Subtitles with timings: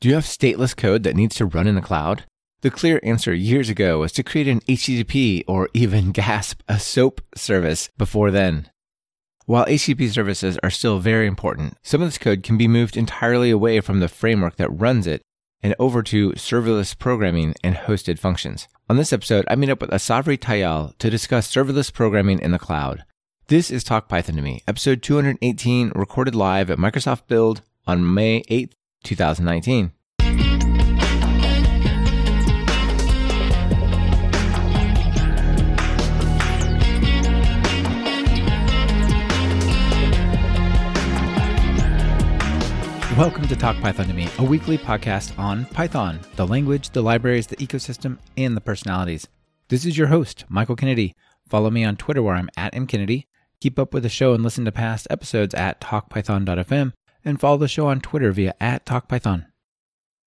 [0.00, 2.24] Do you have stateless code that needs to run in the cloud?
[2.62, 7.20] The clear answer years ago was to create an HTTP or even GASP, a SOAP
[7.36, 8.70] service before then.
[9.44, 13.50] While HTTP services are still very important, some of this code can be moved entirely
[13.50, 15.20] away from the framework that runs it
[15.62, 18.68] and over to serverless programming and hosted functions.
[18.88, 22.58] On this episode, I meet up with Asavari Tayal to discuss serverless programming in the
[22.58, 23.04] cloud.
[23.48, 28.42] This is Talk Python to Me, episode 218, recorded live at Microsoft Build on May
[28.44, 28.72] 8th,
[29.04, 29.92] 2019.
[43.16, 47.46] Welcome to Talk Python to Me, a weekly podcast on Python, the language, the libraries,
[47.46, 49.28] the ecosystem, and the personalities.
[49.68, 51.14] This is your host, Michael Kennedy.
[51.46, 53.26] Follow me on Twitter where I'm at mkennedy.
[53.60, 56.92] Keep up with the show and listen to past episodes at talkpython.fm
[57.24, 59.46] and follow the show on Twitter via at talkpython.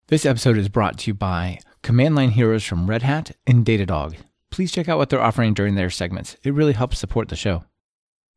[0.08, 4.16] This episode is brought to you by Command Line Heroes from Red Hat and Datadog.
[4.52, 6.38] Please check out what they're offering during their segments.
[6.44, 7.64] It really helps support the show.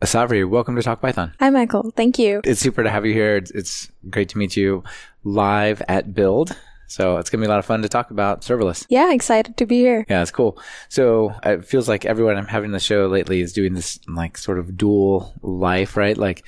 [0.03, 1.33] Asavari, welcome to Talk Python.
[1.41, 1.91] Hi, Michael.
[1.97, 2.41] Thank you.
[2.45, 3.37] It's super to have you here.
[3.37, 4.85] It's, it's great to meet you
[5.25, 6.57] live at Build.
[6.87, 8.87] So it's going to be a lot of fun to talk about serverless.
[8.89, 10.07] Yeah, excited to be here.
[10.09, 10.59] Yeah, it's cool.
[10.89, 14.59] So it feels like everyone I'm having the show lately is doing this like sort
[14.59, 16.17] of dual life, right?
[16.17, 16.45] Like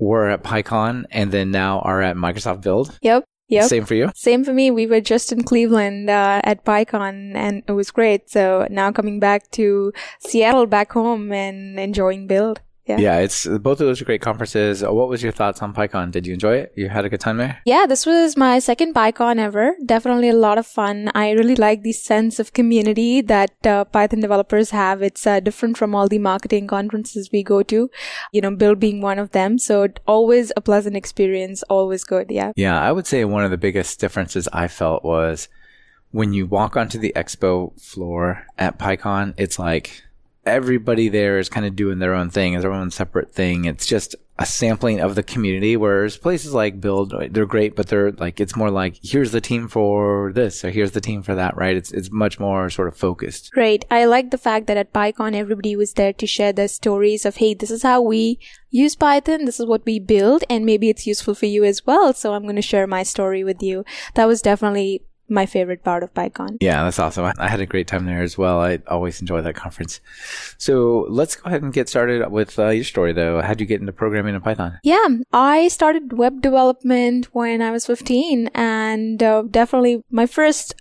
[0.00, 2.98] we're at PyCon and then now are at Microsoft Build.
[3.02, 3.24] Yep.
[3.48, 3.64] Yep.
[3.68, 4.10] Same for you?
[4.14, 4.70] Same for me.
[4.70, 8.30] We were just in Cleveland uh, at PyCon and it was great.
[8.30, 12.60] So now coming back to Seattle back home and enjoying Build.
[12.90, 12.98] Yeah.
[12.98, 14.82] yeah, it's both of those are great conferences.
[14.82, 16.10] Uh, what was your thoughts on PyCon?
[16.10, 16.72] Did you enjoy it?
[16.76, 17.60] You had a good time there?
[17.64, 19.76] Yeah, this was my second PyCon ever.
[19.84, 21.10] Definitely a lot of fun.
[21.14, 25.02] I really like the sense of community that uh, Python developers have.
[25.02, 27.90] It's uh, different from all the marketing conferences we go to,
[28.32, 29.58] you know, Build being one of them.
[29.58, 32.30] So always a pleasant experience, always good.
[32.30, 32.52] Yeah.
[32.56, 35.48] Yeah, I would say one of the biggest differences I felt was
[36.10, 40.02] when you walk onto the expo floor at PyCon, it's like
[40.44, 43.64] everybody there is kind of doing their own thing, their own separate thing.
[43.64, 45.76] It's just a sampling of the community.
[45.76, 49.68] Whereas places like Build, they're great, but they're like it's more like here's the team
[49.68, 51.76] for this or here's the team for that, right?
[51.76, 53.50] It's it's much more sort of focused.
[53.54, 53.84] Right.
[53.90, 57.36] I like the fact that at PyCon everybody was there to share their stories of
[57.36, 58.38] hey, this is how we
[58.70, 62.14] use Python, this is what we build, and maybe it's useful for you as well.
[62.14, 63.84] So I'm going to share my story with you.
[64.14, 66.58] That was definitely my favorite part of PyCon.
[66.60, 67.32] Yeah, that's awesome.
[67.38, 68.60] I had a great time there as well.
[68.60, 70.00] I always enjoy that conference.
[70.58, 73.40] So let's go ahead and get started with uh, your story, though.
[73.40, 74.78] How'd you get into programming in Python?
[74.82, 80.74] Yeah, I started web development when I was 15, and uh, definitely my first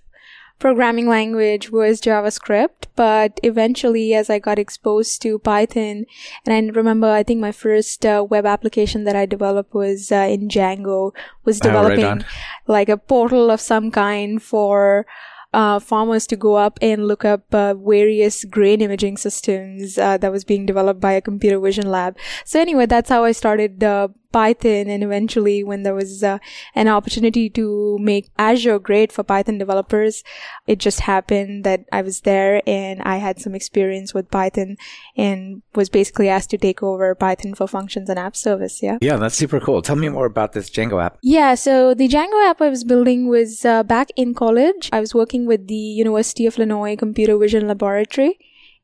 [0.59, 6.05] programming language was JavaScript, but eventually as I got exposed to Python,
[6.45, 10.27] and I remember I think my first uh, web application that I developed was uh,
[10.29, 11.11] in Django,
[11.45, 12.25] was developing oh, right
[12.67, 15.05] like a portal of some kind for
[15.53, 20.31] uh, farmers to go up and look up uh, various grain imaging systems uh, that
[20.31, 22.17] was being developed by a computer vision lab.
[22.45, 24.89] So anyway, that's how I started uh, Python.
[24.89, 26.39] And eventually, when there was uh,
[26.75, 30.23] an opportunity to make Azure great for Python developers,
[30.67, 34.77] it just happened that I was there and I had some experience with Python
[35.17, 38.81] and was basically asked to take over Python for functions and app service.
[38.81, 38.97] Yeah.
[39.01, 39.81] Yeah, that's super cool.
[39.81, 41.17] Tell me more about this Django app.
[41.21, 41.55] Yeah.
[41.55, 44.89] So the Django app I was building was uh, back in college.
[44.91, 48.37] I was working with the University of Illinois Computer Vision Laboratory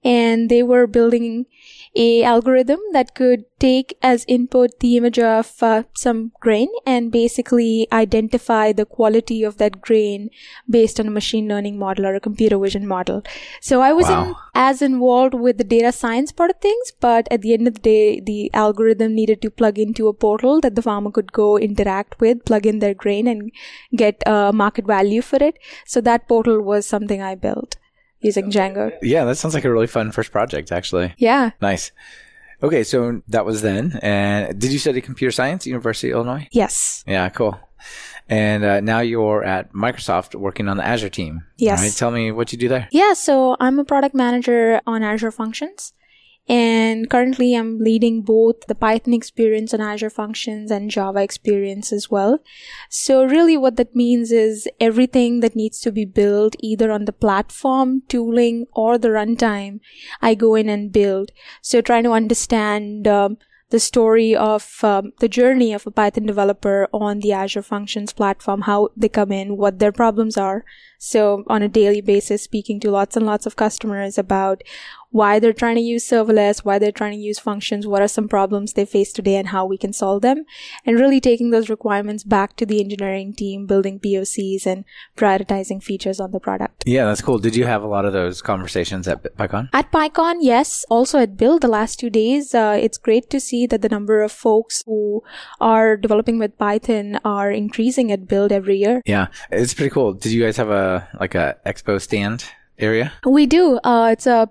[0.05, 1.45] and they were building
[1.95, 7.87] a algorithm that could take as input the image of uh, some grain and basically
[7.91, 10.29] identify the quality of that grain
[10.69, 13.23] based on a machine learning model or a computer vision model.
[13.61, 14.37] So I wasn't wow.
[14.53, 17.79] as involved with the data science part of things, but at the end of the
[17.79, 22.19] day, the algorithm needed to plug into a portal that the farmer could go interact
[22.19, 23.51] with, plug in their grain and
[23.95, 25.57] get a market value for it.
[25.85, 27.77] So that portal was something I built
[28.25, 28.91] using Django.
[29.01, 31.13] Yeah, that sounds like a really fun first project, actually.
[31.17, 31.51] Yeah.
[31.61, 31.91] Nice.
[32.63, 33.99] Okay, so that was then.
[34.01, 36.47] And did you study computer science, at University of Illinois?
[36.51, 37.03] Yes.
[37.05, 37.59] Yeah, cool.
[38.27, 41.43] And uh, now you're at Microsoft working on the Azure team.
[41.57, 41.81] Yes.
[41.81, 41.93] Right?
[41.93, 42.87] Tell me what you do there.
[42.91, 45.93] Yeah, so I'm a product manager on Azure Functions.
[46.47, 52.11] And currently I'm leading both the Python experience on Azure Functions and Java experience as
[52.11, 52.39] well.
[52.89, 57.13] So really what that means is everything that needs to be built either on the
[57.13, 59.79] platform, tooling, or the runtime,
[60.21, 61.31] I go in and build.
[61.61, 63.37] So trying to understand, um,
[63.71, 68.61] the story of um, the journey of a Python developer on the Azure Functions platform,
[68.61, 70.63] how they come in, what their problems are.
[70.99, 74.61] So on a daily basis, speaking to lots and lots of customers about
[75.15, 78.27] why they're trying to use serverless, why they're trying to use functions, what are some
[78.27, 80.43] problems they face today and how we can solve them,
[80.85, 84.83] and really taking those requirements back to the engineering team, building POCs and
[85.15, 86.83] prioritizing features on the product.
[86.85, 87.39] Yeah, that's cool.
[87.39, 89.69] Did you have a lot of those conversations at PyCon?
[89.71, 90.83] At PyCon, yes.
[90.89, 94.21] Also at Build the last two days, uh, it's great to see that the number
[94.21, 95.23] of folks who
[95.61, 99.01] are developing with Python are increasing at Build every year.
[99.05, 100.11] Yeah, it's pretty cool.
[100.11, 102.43] Did you guys have a like a expo stand
[102.77, 103.13] area?
[103.25, 103.77] We do.
[103.77, 104.49] Uh, it's a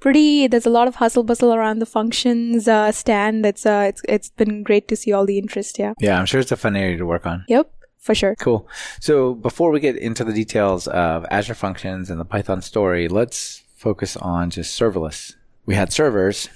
[0.00, 0.46] pretty.
[0.46, 3.44] There's a lot of hustle bustle around the functions uh, stand.
[3.46, 5.78] It's uh, it's it's been great to see all the interest.
[5.78, 5.94] Yeah.
[6.00, 7.44] Yeah, I'm sure it's a fun area to work on.
[7.48, 7.70] Yep.
[7.98, 8.34] For sure.
[8.38, 8.68] Cool.
[9.00, 13.62] So before we get into the details of Azure Functions and the Python story, let's
[13.76, 15.34] focus on just serverless.
[15.64, 16.50] We had servers,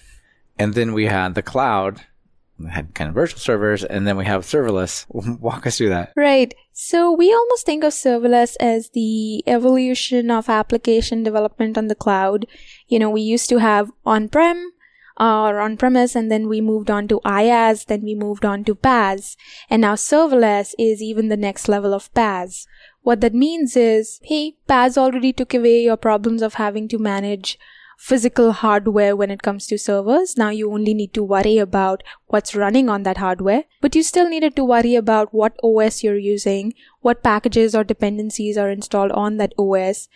[0.59, 2.03] and then we had the cloud
[2.67, 5.07] had kind of virtual servers and then we have serverless.
[5.41, 6.13] Walk us through that.
[6.17, 6.55] Right.
[6.73, 12.47] So we almost think of serverless as the evolution of application development on the cloud.
[12.89, 14.73] You know, we used to have on-prem
[15.21, 18.75] uh, or on-premise and then we moved on to IaaS, then we moved on to
[18.75, 19.37] PaaS.
[19.69, 22.67] And now serverless is even the next level of PaaS.
[23.03, 27.59] What that means is, hey, PaaS already took away your problems of having to manage
[27.99, 30.37] physical hardware when it comes to servers.
[30.39, 34.29] Now you only need to worry about what's running on that hardware, but you still
[34.29, 39.37] needed to worry about what OS you're using, what packages or dependencies are installed on
[39.39, 40.09] that OS,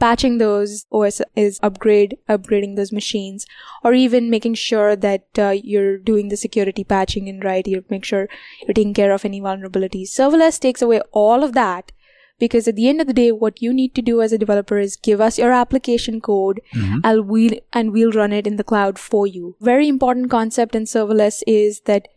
[0.00, 3.46] patching those OS is upgrade, upgrading those machines,
[3.84, 8.04] or even making sure that uh, you're doing the security patching and right, you make
[8.04, 8.28] sure
[8.62, 10.08] you're taking care of any vulnerabilities.
[10.08, 11.92] Serverless takes away all of that
[12.38, 14.78] because at the end of the day what you need to do as a developer
[14.78, 16.98] is give us your application code mm-hmm.
[17.04, 19.56] and we'll and we'll run it in the cloud for you.
[19.60, 22.08] Very important concept in serverless is that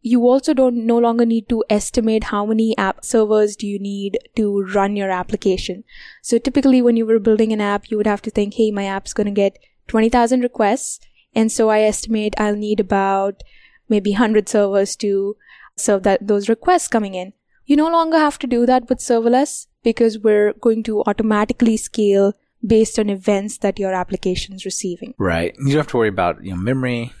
[0.00, 4.18] you also don't no longer need to estimate how many app servers do you need
[4.36, 5.82] to run your application.
[6.22, 8.84] So typically when you were building an app you would have to think hey my
[8.84, 11.00] app's going to get 20000 requests.
[11.34, 13.42] And so i estimate i'll need about
[13.88, 15.36] maybe 100 servers to
[15.76, 17.32] serve that those requests coming in
[17.66, 22.32] you no longer have to do that with serverless because we're going to automatically scale
[22.66, 25.14] based on events that your application is receiving.
[25.18, 25.54] Right.
[25.58, 27.12] You don't have to worry about you know memory,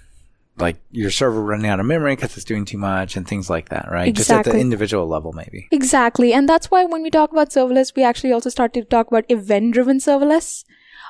[0.58, 3.68] like your server running out of memory because it's doing too much and things like
[3.68, 4.08] that, right?
[4.08, 4.36] Exactly.
[4.36, 5.68] Just at the individual level, maybe.
[5.70, 6.32] Exactly.
[6.32, 9.24] And that's why when we talk about serverless, we actually also start to talk about
[9.28, 10.64] event driven serverless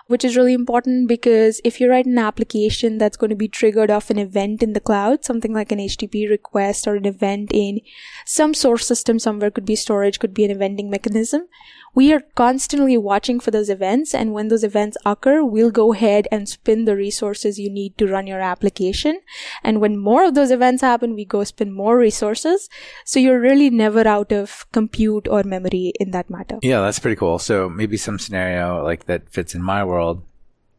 [0.06, 3.90] which is really important because if you write an application that's going to be triggered
[3.90, 7.80] off an event in the cloud, something like an HTTP request or an event in
[8.26, 11.48] some source system somewhere, could be storage, could be an eventing mechanism
[11.94, 14.14] we are constantly watching for those events.
[14.14, 18.06] And when those events occur, we'll go ahead and spin the resources you need to
[18.06, 19.20] run your application.
[19.62, 22.68] And when more of those events happen, we go spin more resources.
[23.04, 26.58] So you're really never out of compute or memory in that matter.
[26.62, 27.38] Yeah, that's pretty cool.
[27.38, 30.22] So maybe some scenario like that fits in my world.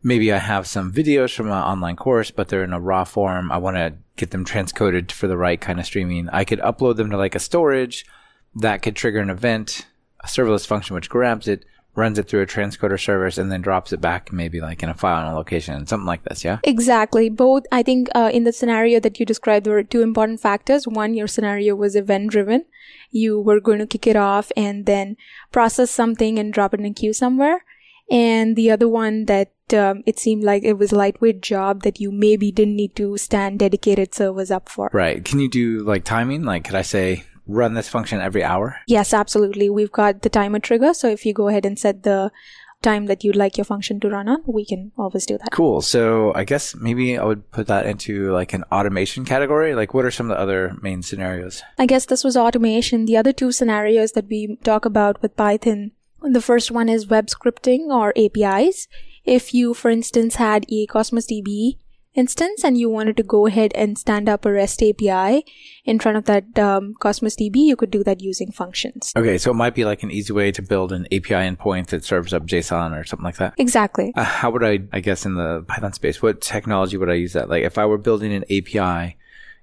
[0.03, 3.51] Maybe I have some videos from an online course, but they're in a raw form.
[3.51, 6.29] I want to get them transcoded for the right kind of streaming.
[6.29, 8.05] I could upload them to like a storage
[8.53, 9.87] that could trigger an event
[10.25, 13.93] a serverless function which grabs it, runs it through a transcoder service, and then drops
[13.93, 16.59] it back maybe like in a file on a location, something like this, yeah?
[16.63, 17.29] Exactly.
[17.29, 20.87] Both, I think, uh, in the scenario that you described, there were two important factors.
[20.87, 22.65] One, your scenario was event driven.
[23.11, 25.15] You were going to kick it off and then
[25.51, 27.63] process something and drop it in a queue somewhere.
[28.11, 31.99] And the other one that um, it seemed like it was a lightweight job that
[31.99, 34.89] you maybe didn't need to stand dedicated servers up for.
[34.93, 35.23] Right.
[35.23, 36.43] Can you do like timing?
[36.43, 38.77] Like, could I say, run this function every hour?
[38.87, 39.69] Yes, absolutely.
[39.69, 40.93] We've got the timer trigger.
[40.93, 42.31] So if you go ahead and set the
[42.81, 45.51] time that you'd like your function to run on, we can always do that.
[45.51, 45.81] Cool.
[45.81, 49.73] So I guess maybe I would put that into like an automation category.
[49.75, 51.63] Like what are some of the other main scenarios?
[51.79, 53.05] I guess this was automation.
[53.05, 55.91] The other two scenarios that we talk about with Python,
[56.21, 58.87] the first one is web scripting or APIs.
[59.23, 61.77] If you, for instance, had a Cosmos DB
[62.15, 65.45] instance and you wanted to go ahead and stand up a REST API
[65.83, 69.11] in front of that um, Cosmos DB, you could do that using functions.
[69.15, 72.03] Okay, so it might be like an easy way to build an API endpoint that
[72.03, 73.53] serves up JSON or something like that.
[73.57, 74.13] Exactly.
[74.15, 77.33] Uh, how would I, I guess, in the Python space, what technology would I use
[77.33, 77.49] that?
[77.49, 79.17] Like, if I were building an API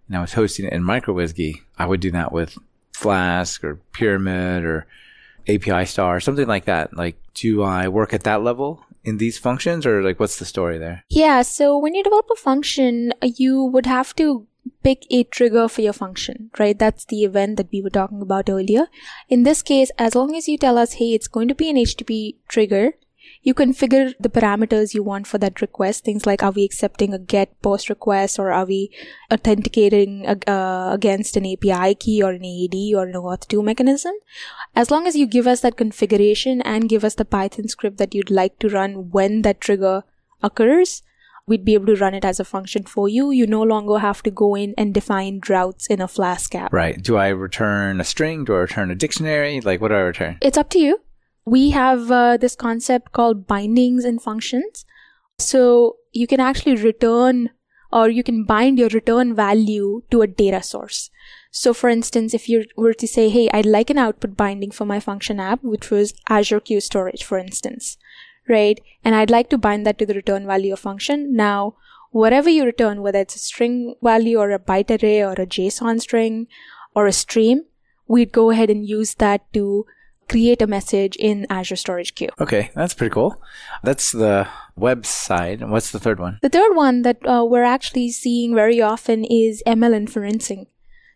[0.08, 2.56] and I was hosting it in uWSGI, I would do that with
[2.92, 4.86] Flask or Pyramid or
[5.48, 6.96] API Star, something like that.
[6.96, 10.78] Like, do I work at that level in these functions or like what's the story
[10.78, 11.04] there?
[11.08, 14.46] Yeah, so when you develop a function, you would have to
[14.82, 16.78] pick a trigger for your function, right?
[16.78, 18.86] That's the event that we were talking about earlier.
[19.28, 21.76] In this case, as long as you tell us, hey, it's going to be an
[21.76, 22.92] HTTP trigger,
[23.42, 26.04] you configure the parameters you want for that request.
[26.04, 28.90] Things like, are we accepting a get post request or are we
[29.32, 34.14] authenticating uh, against an API key or an AAD or an auth2 mechanism?
[34.76, 38.14] As long as you give us that configuration and give us the Python script that
[38.14, 40.04] you'd like to run when that trigger
[40.40, 41.02] occurs,
[41.46, 43.32] we'd be able to run it as a function for you.
[43.32, 46.72] You no longer have to go in and define routes in a Flask app.
[46.72, 47.02] Right.
[47.02, 48.44] Do I return a string?
[48.44, 49.60] Do I return a dictionary?
[49.60, 50.38] Like, what do I return?
[50.40, 51.00] It's up to you.
[51.44, 54.84] We have uh, this concept called bindings and functions.
[55.38, 57.50] So you can actually return
[57.92, 61.10] or you can bind your return value to a data source.
[61.50, 64.86] So for instance, if you were to say, Hey, I'd like an output binding for
[64.86, 67.98] my function app, which was Azure Queue Storage, for instance,
[68.48, 68.80] right?
[69.04, 71.36] And I'd like to bind that to the return value of function.
[71.36, 71.74] Now,
[72.10, 76.00] whatever you return, whether it's a string value or a byte array or a JSON
[76.00, 76.46] string
[76.94, 77.64] or a stream,
[78.06, 79.84] we'd go ahead and use that to
[80.28, 82.30] create a message in Azure Storage Queue.
[82.40, 83.40] Okay, that's pretty cool.
[83.82, 85.68] That's the web side.
[85.68, 86.38] What's the third one?
[86.42, 90.66] The third one that uh, we're actually seeing very often is ML inferencing.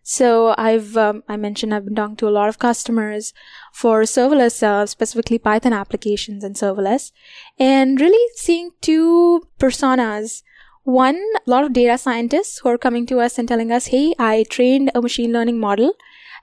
[0.08, 3.34] So I've um, I mentioned I've been talking to a lot of customers
[3.72, 7.10] for serverless, uh, specifically Python applications and serverless,
[7.58, 10.42] and really seeing two personas.
[10.84, 14.14] One, a lot of data scientists who are coming to us and telling us, "Hey,
[14.16, 15.94] I trained a machine learning model.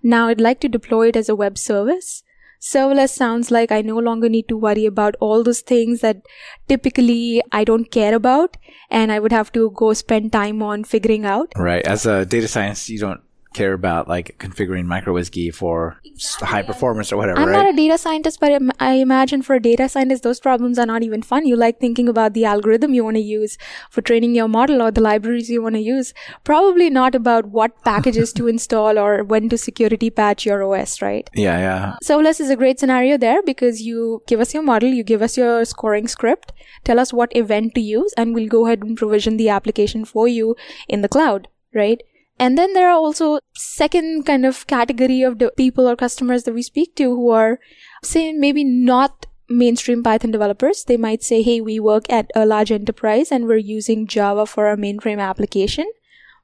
[0.01, 2.22] Now I'd like to deploy it as a web service."
[2.63, 6.22] Serverless sounds like I no longer need to worry about all those things that
[6.67, 8.55] typically I don't care about
[8.89, 11.51] and I would have to go spend time on figuring out.
[11.58, 11.86] Right.
[11.86, 13.22] As a data science, you don't
[13.53, 16.48] care about like configuring uWSGI for exactly.
[16.48, 17.39] high performance or whatever.
[17.39, 17.63] I'm right?
[17.63, 21.03] not a data scientist, but I imagine for a data scientist, those problems are not
[21.03, 21.45] even fun.
[21.45, 23.57] You like thinking about the algorithm you want to use
[23.89, 26.13] for training your model or the libraries you want to use.
[26.43, 31.29] Probably not about what packages to install or when to security patch your OS, right?
[31.33, 31.95] Yeah, yeah.
[32.03, 35.38] Serverless is a great scenario there because you give us your model, you give us
[35.38, 36.51] your scoring script,
[36.83, 40.27] tell us what event to use, and we'll go ahead and provision the application for
[40.27, 40.55] you
[40.88, 42.01] in the cloud, right?
[42.39, 46.53] And then there are also second kind of category of the people or customers that
[46.53, 47.59] we speak to who are
[48.03, 50.83] say maybe not mainstream Python developers.
[50.83, 54.67] They might say, Hey, we work at a large enterprise and we're using Java for
[54.67, 55.89] our mainframe application.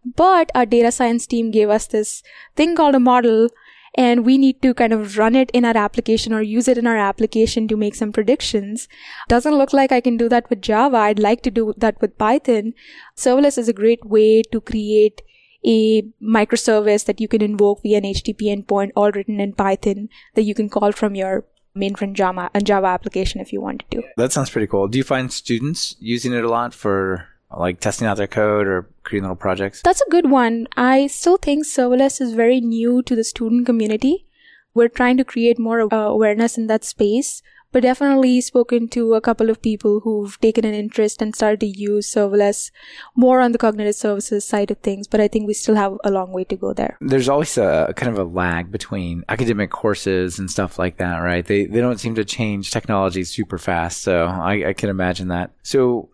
[0.05, 2.24] But our data science team gave us this
[2.55, 3.50] thing called a model
[3.96, 6.88] and we need to kind of run it in our application or use it in
[6.88, 8.88] our application to make some predictions.
[9.27, 10.98] Doesn't look like I can do that with Java.
[10.98, 12.74] I'd like to do that with Python.
[13.17, 15.22] Serverless is a great way to create
[15.66, 20.44] a microservice that you can invoke via an HTTP endpoint all written in Python that
[20.44, 24.04] you can call from your mainframe Java, and Java application if you wanted to.
[24.18, 24.88] That sounds pretty cool.
[24.88, 28.88] Do you find students using it a lot for like testing out their code or
[29.04, 29.82] creating little projects?
[29.82, 30.68] That's a good one.
[30.75, 34.25] I still think serverless is very new to the student community.
[34.74, 39.22] We're trying to create more uh, awareness in that space but definitely spoken to a
[39.22, 42.72] couple of people who've taken an interest and started to use serverless
[43.16, 45.08] more on the cognitive services side of things.
[45.08, 46.98] But I think we still have a long way to go there.
[47.02, 51.46] There's always a kind of a lag between academic courses and stuff like that, right?
[51.46, 54.02] They they don't seem to change technology super fast.
[54.02, 55.52] So I, I can imagine that.
[55.64, 56.10] So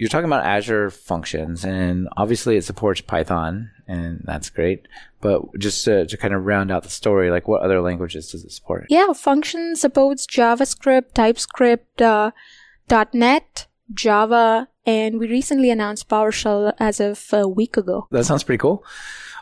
[0.00, 4.86] you're talking about Azure functions, and obviously it supports Python, and that's great.
[5.20, 8.44] But just to, to, kind of round out the story, like what other languages does
[8.44, 8.86] it support?
[8.88, 12.30] Yeah, function supports JavaScript, TypeScript, uh,
[13.12, 18.06] .NET, Java, and we recently announced PowerShell as of a week ago.
[18.12, 18.84] That sounds pretty cool.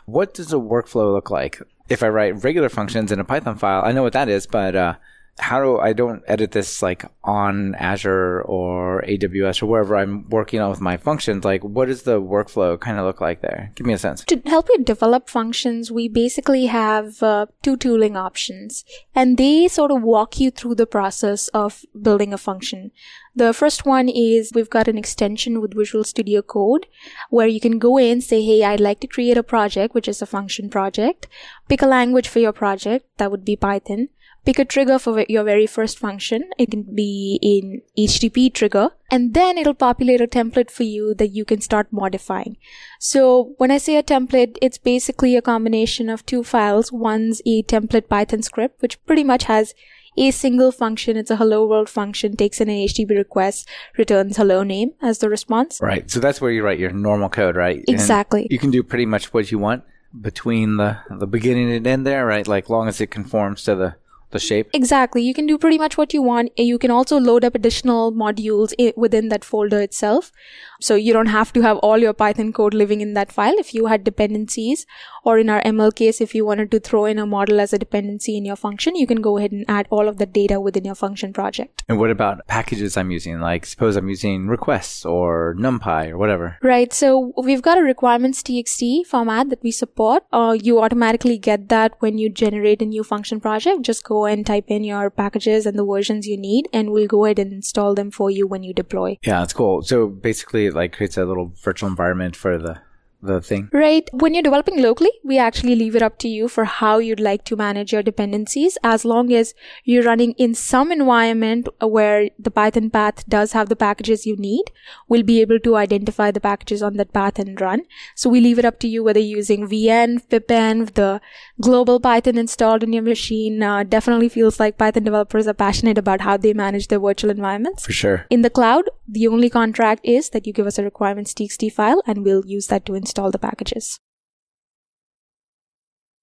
[0.05, 1.61] What does a workflow look like?
[1.87, 4.75] If I write regular functions in a Python file, I know what that is, but
[4.75, 4.95] uh,
[5.39, 10.59] how do I don't edit this like on Azure or AWS or wherever I'm working
[10.59, 11.43] on with my functions?
[11.43, 13.71] Like, what does the workflow kind of look like there?
[13.75, 14.23] Give me a sense.
[14.25, 19.91] To help you develop functions, we basically have uh, two tooling options, and they sort
[19.91, 22.91] of walk you through the process of building a function.
[23.35, 26.87] The first one is we've got an extension with Visual Studio Code
[27.29, 30.21] where you can go in, say, Hey, I'd like to create a project, which is
[30.21, 31.27] a function project.
[31.69, 33.05] Pick a language for your project.
[33.17, 34.09] That would be Python
[34.49, 36.49] pick a trigger for your very first function.
[36.57, 41.27] It can be in HTTP trigger and then it'll populate a template for you that
[41.27, 42.57] you can start modifying.
[42.99, 46.91] So when I say a template, it's basically a combination of two files.
[46.91, 49.75] One's a template Python script, which pretty much has
[50.17, 51.15] a single function.
[51.15, 55.29] It's a hello world function, takes in an HTTP request, returns hello name as the
[55.29, 55.79] response.
[55.79, 56.09] Right.
[56.09, 57.83] So that's where you write your normal code, right?
[57.87, 58.41] Exactly.
[58.41, 59.83] And you can do pretty much what you want
[60.19, 62.47] between the the beginning and end there, right?
[62.47, 63.95] Like long as it conforms to the
[64.31, 64.69] the shape.
[64.73, 65.21] Exactly.
[65.21, 66.51] You can do pretty much what you want.
[66.57, 70.31] You can also load up additional modules within that folder itself.
[70.79, 73.55] So you don't have to have all your Python code living in that file.
[73.57, 74.85] If you had dependencies
[75.23, 77.79] or in our ML case, if you wanted to throw in a model as a
[77.79, 80.85] dependency in your function, you can go ahead and add all of the data within
[80.85, 81.83] your function project.
[81.89, 83.39] And what about packages I'm using?
[83.39, 86.57] Like suppose I'm using requests or NumPy or whatever.
[86.61, 86.93] Right.
[86.93, 90.23] So we've got a requirements TXT format that we support.
[90.31, 93.81] Uh, you automatically get that when you generate a new function project.
[93.81, 97.07] Just go go and type in your packages and the versions you need, and we'll
[97.07, 99.17] go ahead and install them for you when you deploy.
[99.23, 99.81] Yeah, that's cool.
[99.81, 102.81] So basically, like creates a little virtual environment for the
[103.21, 103.69] the thing?
[103.73, 104.09] Right.
[104.13, 107.43] When you're developing locally, we actually leave it up to you for how you'd like
[107.45, 112.89] to manage your dependencies as long as you're running in some environment where the Python
[112.89, 114.71] path does have the packages you need.
[115.07, 117.81] We'll be able to identify the packages on that path and run.
[118.15, 121.21] So we leave it up to you whether you're using venv, pipenv, the
[121.59, 123.61] global Python installed in your machine.
[123.61, 127.85] Uh, definitely feels like Python developers are passionate about how they manage their virtual environments.
[127.85, 128.25] For sure.
[128.29, 132.23] In the cloud, the only contract is that you give us a requirements.txt file and
[132.23, 133.99] we'll use that to install install the packages.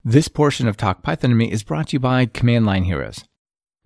[0.04, 3.24] This portion of Talk Python to Me is brought to you by Command Line Heroes.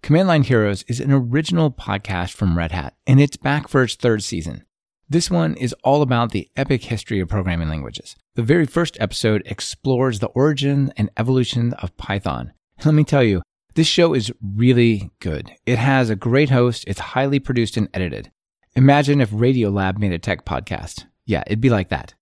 [0.03, 3.95] Command Line Heroes is an original podcast from Red Hat, and it's back for its
[3.95, 4.65] third season.
[5.09, 8.17] This one is all about the epic history of programming languages.
[8.35, 12.53] The very first episode explores the origin and evolution of Python.
[12.85, 13.41] Let me tell you,
[13.75, 15.53] this show is really good.
[15.65, 18.31] It has a great host, it's highly produced and edited.
[18.77, 21.07] Imagine if Radiolab made a tech podcast.
[21.25, 22.15] Yeah, it'd be like that.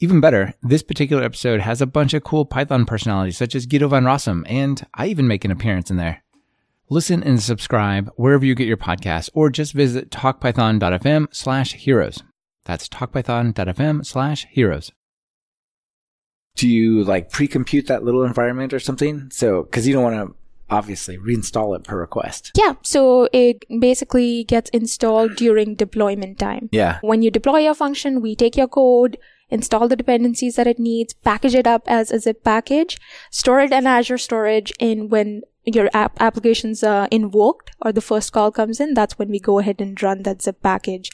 [0.00, 3.88] Even better, this particular episode has a bunch of cool Python personalities such as Guido
[3.88, 6.22] van Rossum, and I even make an appearance in there.
[6.88, 12.22] Listen and subscribe wherever you get your podcasts, or just visit talkpython.fm slash heroes.
[12.64, 14.92] That's talkpython.fm slash heroes.
[16.54, 19.28] Do you like pre-compute that little environment or something?
[19.32, 20.34] So, cause you don't want to
[20.70, 22.52] obviously reinstall it per request.
[22.56, 22.74] Yeah.
[22.82, 26.68] So it basically gets installed during deployment time.
[26.70, 26.98] Yeah.
[27.00, 29.18] When you deploy your function, we take your code,
[29.50, 32.98] install the dependencies that it needs, package it up as a zip package,
[33.30, 38.32] store it in Azure storage, in when your app application's uh, invoked or the first
[38.32, 41.10] call comes in, that's when we go ahead and run that zip package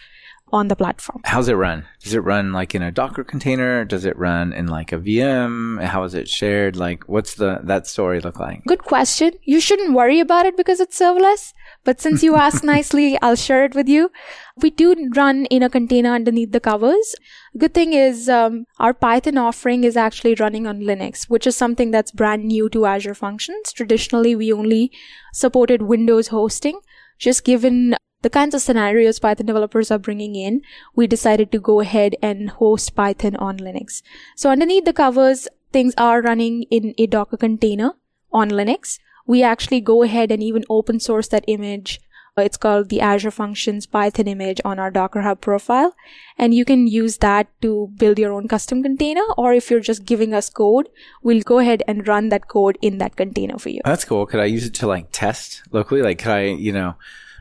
[0.53, 1.21] on the platform.
[1.25, 1.85] How's it run?
[2.01, 3.85] Does it run like in a Docker container?
[3.85, 5.83] Does it run in like a VM?
[5.83, 6.77] How is it shared?
[6.77, 8.65] Like what's the that story look like?
[8.65, 9.33] Good question.
[9.43, 11.53] You shouldn't worry about it because it's serverless.
[11.83, 14.11] But since you asked nicely, I'll share it with you.
[14.57, 17.15] We do run in a container underneath the covers.
[17.59, 21.91] Good thing is, um, our Python offering is actually running on Linux, which is something
[21.91, 23.73] that's brand new to Azure Functions.
[23.73, 24.93] Traditionally, we only
[25.33, 26.81] supported Windows hosting.
[27.19, 30.63] Just given the kinds of scenarios Python developers are bringing in,
[30.97, 34.03] we decided to go ahead and host Python on Linux.
[34.35, 37.93] So underneath the covers, things are running in a Docker container
[38.33, 38.99] on Linux.
[39.27, 42.01] We actually go ahead and even open source that image.
[42.37, 45.95] Uh, it's called the Azure Functions Python image on our Docker Hub profile.
[46.39, 49.27] And you can use that to build your own custom container.
[49.37, 50.89] Or if you're just giving us code,
[51.23, 53.83] we'll go ahead and run that code in that container for you.
[53.85, 54.25] That's cool.
[54.25, 56.01] Could I use it to like test locally?
[56.01, 56.97] Like, could I, you know,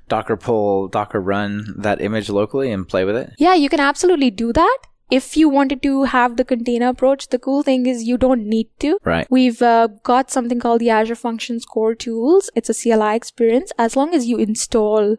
[0.08, 3.34] Docker pull, Docker run that image locally and play with it?
[3.38, 4.78] Yeah, you can absolutely do that.
[5.12, 8.68] If you wanted to have the container approach, the cool thing is you don't need
[8.80, 8.98] to.
[9.04, 9.28] Right.
[9.30, 12.50] We've uh, got something called the Azure Functions Core Tools.
[12.56, 13.72] It's a CLI experience.
[13.78, 15.18] As long as you install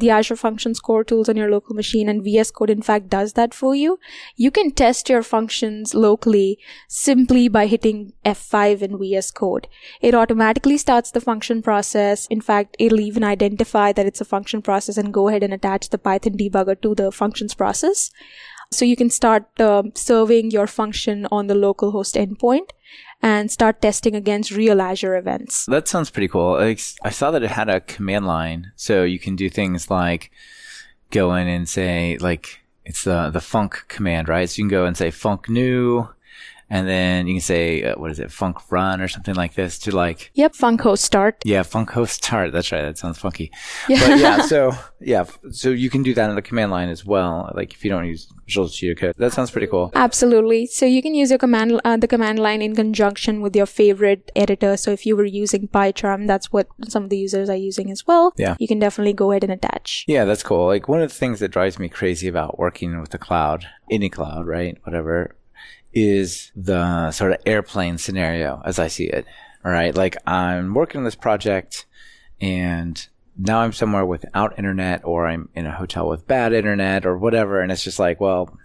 [0.00, 3.34] the Azure Functions core tools on your local machine and VS Code in fact does
[3.34, 3.98] that for you.
[4.36, 6.58] You can test your functions locally
[6.88, 9.68] simply by hitting F5 in VS Code.
[10.00, 12.26] It automatically starts the function process.
[12.26, 15.90] In fact, it'll even identify that it's a function process and go ahead and attach
[15.90, 18.10] the Python debugger to the functions process.
[18.72, 22.70] So you can start uh, serving your function on the local host endpoint
[23.22, 25.66] and start testing against real Azure events.
[25.66, 26.54] That sounds pretty cool.
[26.54, 30.30] I saw that it had a command line, so you can do things like
[31.10, 34.48] go in and say like it's the the func command, right?
[34.48, 36.08] So you can go and say func new,
[36.70, 39.78] and then you can say uh, what is it, func run or something like this
[39.80, 40.30] to like.
[40.34, 41.42] Yep, func host start.
[41.44, 42.52] Yeah, func host start.
[42.52, 42.82] That's right.
[42.82, 43.50] That sounds funky.
[43.88, 44.08] Yeah.
[44.08, 47.50] But yeah, so yeah, so you can do that in the command line as well.
[47.54, 49.90] Like if you don't use Visual Studio Code, that sounds pretty cool.
[49.94, 50.66] Absolutely.
[50.66, 54.30] So you can use your command uh, the command line in conjunction with your favorite
[54.36, 54.76] editor.
[54.76, 58.06] So if you were using PyCharm, that's what some of the users are using as
[58.06, 58.32] well.
[58.36, 58.54] Yeah.
[58.60, 60.04] You can definitely go ahead and attach.
[60.06, 60.66] Yeah, that's cool.
[60.66, 64.08] Like one of the things that drives me crazy about working with the cloud, any
[64.08, 64.78] cloud, right?
[64.84, 65.34] Whatever
[65.92, 69.26] is the sort of airplane scenario as I see it.
[69.64, 69.94] All right.
[69.94, 71.86] Like I'm working on this project
[72.40, 77.18] and now I'm somewhere without internet or I'm in a hotel with bad internet or
[77.18, 77.60] whatever.
[77.60, 78.56] And it's just like, well,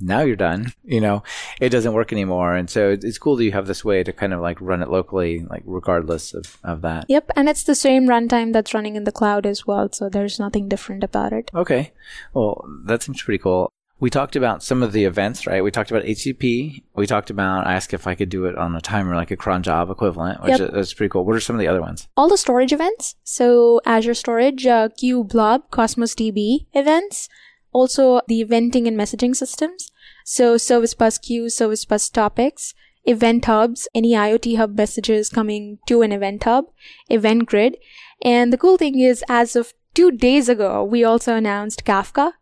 [0.00, 0.72] now you're done.
[0.86, 1.22] You know,
[1.60, 2.54] it doesn't work anymore.
[2.54, 4.90] And so it's cool that you have this way to kind of like run it
[4.90, 7.06] locally, like regardless of, of that.
[7.08, 7.30] Yep.
[7.34, 9.90] And it's the same runtime that's running in the cloud as well.
[9.92, 11.50] So there's nothing different about it.
[11.54, 11.92] Okay.
[12.34, 13.70] Well, that seems pretty cool.
[14.00, 15.62] We talked about some of the events, right?
[15.62, 16.82] We talked about HTTP.
[16.94, 19.36] We talked about, I asked if I could do it on a timer, like a
[19.36, 20.74] cron job equivalent, which yep.
[20.74, 21.24] is pretty cool.
[21.24, 22.08] What are some of the other ones?
[22.16, 23.14] All the storage events.
[23.22, 24.88] So Azure Storage, uh,
[25.24, 27.28] Blob, Cosmos DB events.
[27.72, 29.90] Also the eventing and messaging systems.
[30.24, 36.02] So Service Bus Queue, Service Bus Topics, event hubs, any IoT hub messages coming to
[36.02, 36.66] an event hub,
[37.08, 37.76] event grid.
[38.22, 42.32] And the cool thing is, as of two days ago, we also announced Kafka.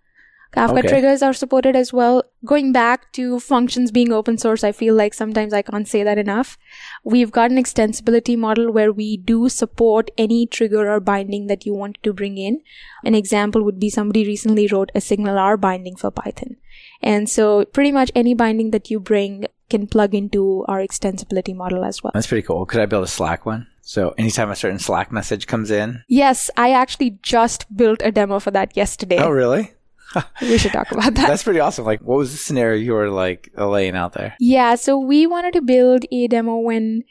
[0.53, 0.89] Kafka Okay.
[0.89, 2.25] triggers are supported as well.
[2.45, 6.19] Going back to functions being open source, I feel like sometimes I can't say that
[6.19, 6.59] enough.
[7.05, 11.73] We've got an extensibility model where we do support any trigger or binding that you
[11.75, 12.61] want to bring in.
[13.05, 16.57] An example would be somebody recently wrote a SignalR binding for Python.
[17.01, 21.83] And so pretty much any binding that you bring can plug into our extensibility model
[21.83, 22.11] as well.
[22.13, 22.67] That's pretty cool.
[22.67, 23.69] Could I build a Slack one?
[23.81, 26.03] So anytime a certain Slack message comes in.
[26.09, 29.17] Yes, I actually just built a demo for that yesterday.
[29.19, 29.73] Oh, really?
[30.41, 31.29] We should talk about that.
[31.29, 31.85] That's pretty awesome.
[31.85, 34.35] Like, what was the scenario you were like laying out there?
[34.39, 37.05] Yeah, so we wanted to build a demo when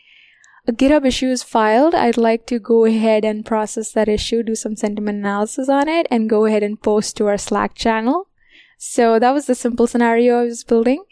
[0.67, 1.95] a GitHub issue is filed.
[1.95, 6.07] I'd like to go ahead and process that issue, do some sentiment analysis on it,
[6.11, 8.27] and go ahead and post to our Slack channel.
[8.77, 11.03] So that was the simple scenario I was building,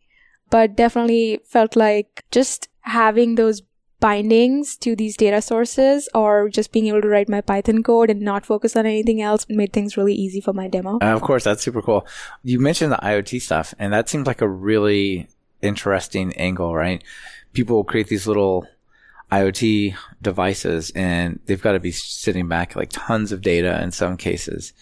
[0.49, 3.61] but definitely felt like just having those
[3.99, 8.21] bindings to these data sources or just being able to write my Python code and
[8.21, 10.99] not focus on anything else made things really easy for my demo.
[11.01, 12.07] Uh, of course, that's super cool.
[12.43, 15.27] You mentioned the IoT stuff, and that seems like a really
[15.61, 17.03] interesting angle, right?
[17.53, 18.67] People create these little
[19.31, 24.17] IoT devices, and they've got to be sitting back like tons of data in some
[24.17, 24.73] cases.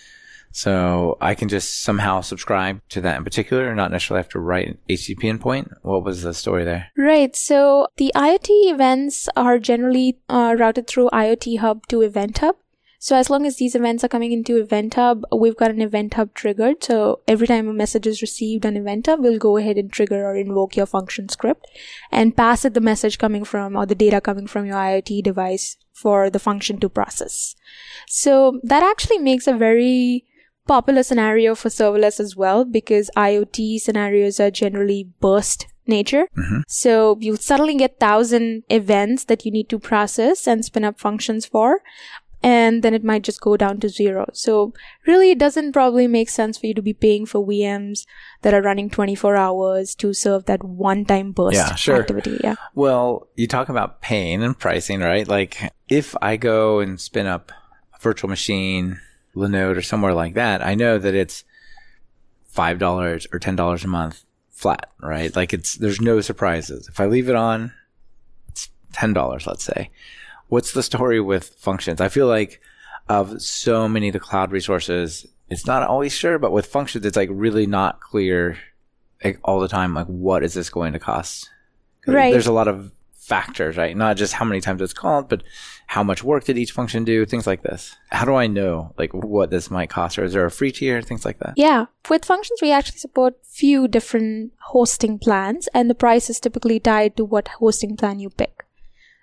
[0.51, 4.39] So I can just somehow subscribe to that in particular, and not necessarily have to
[4.39, 5.71] write an HTTP endpoint.
[5.81, 6.87] What was the story there?
[6.97, 7.35] Right.
[7.35, 12.55] So the IoT events are generally uh, routed through IoT Hub to Event Hub.
[12.99, 16.15] So as long as these events are coming into Event Hub, we've got an Event
[16.15, 16.83] Hub triggered.
[16.83, 20.25] So every time a message is received on Event Hub, we'll go ahead and trigger
[20.25, 21.67] or invoke your function script
[22.11, 25.77] and pass it the message coming from or the data coming from your IoT device
[25.93, 27.55] for the function to process.
[28.07, 30.25] So that actually makes a very
[30.67, 36.27] popular scenario for serverless as well because IoT scenarios are generally burst nature.
[36.37, 36.59] Mm-hmm.
[36.67, 41.45] So you'll suddenly get thousand events that you need to process and spin up functions
[41.45, 41.81] for.
[42.43, 44.27] And then it might just go down to zero.
[44.31, 44.71] So
[45.07, 48.05] really it doesn't probably make sense for you to be paying for VMs
[48.43, 51.99] that are running 24 hours to serve that one time burst Yeah, sure.
[52.01, 52.39] activity.
[52.43, 52.55] Yeah.
[52.75, 55.27] Well, you talk about paying and pricing, right?
[55.27, 55.57] Like
[55.89, 57.51] if I go and spin up
[57.95, 58.99] a virtual machine,
[59.37, 61.43] Linode or somewhere like that, I know that it's
[62.55, 65.35] $5 or $10 a month flat, right?
[65.35, 66.87] Like it's, there's no surprises.
[66.87, 67.71] If I leave it on,
[68.49, 69.91] it's $10, let's say.
[70.47, 72.01] What's the story with functions?
[72.01, 72.61] I feel like
[73.09, 77.17] of so many of the cloud resources, it's not always sure, but with functions, it's
[77.17, 78.57] like really not clear
[79.23, 79.93] like, all the time.
[79.93, 81.49] Like, what is this going to cost?
[82.05, 82.31] Right.
[82.31, 82.91] There's a lot of
[83.27, 83.95] factors, right?
[83.95, 85.43] Not just how many times it's called, but
[85.87, 87.25] how much work did each function do?
[87.25, 87.95] Things like this.
[88.09, 91.01] How do I know like what this might cost, or is there a free tier?
[91.01, 91.53] Things like that.
[91.57, 96.79] Yeah, with functions, we actually support few different hosting plans, and the price is typically
[96.79, 98.63] tied to what hosting plan you pick.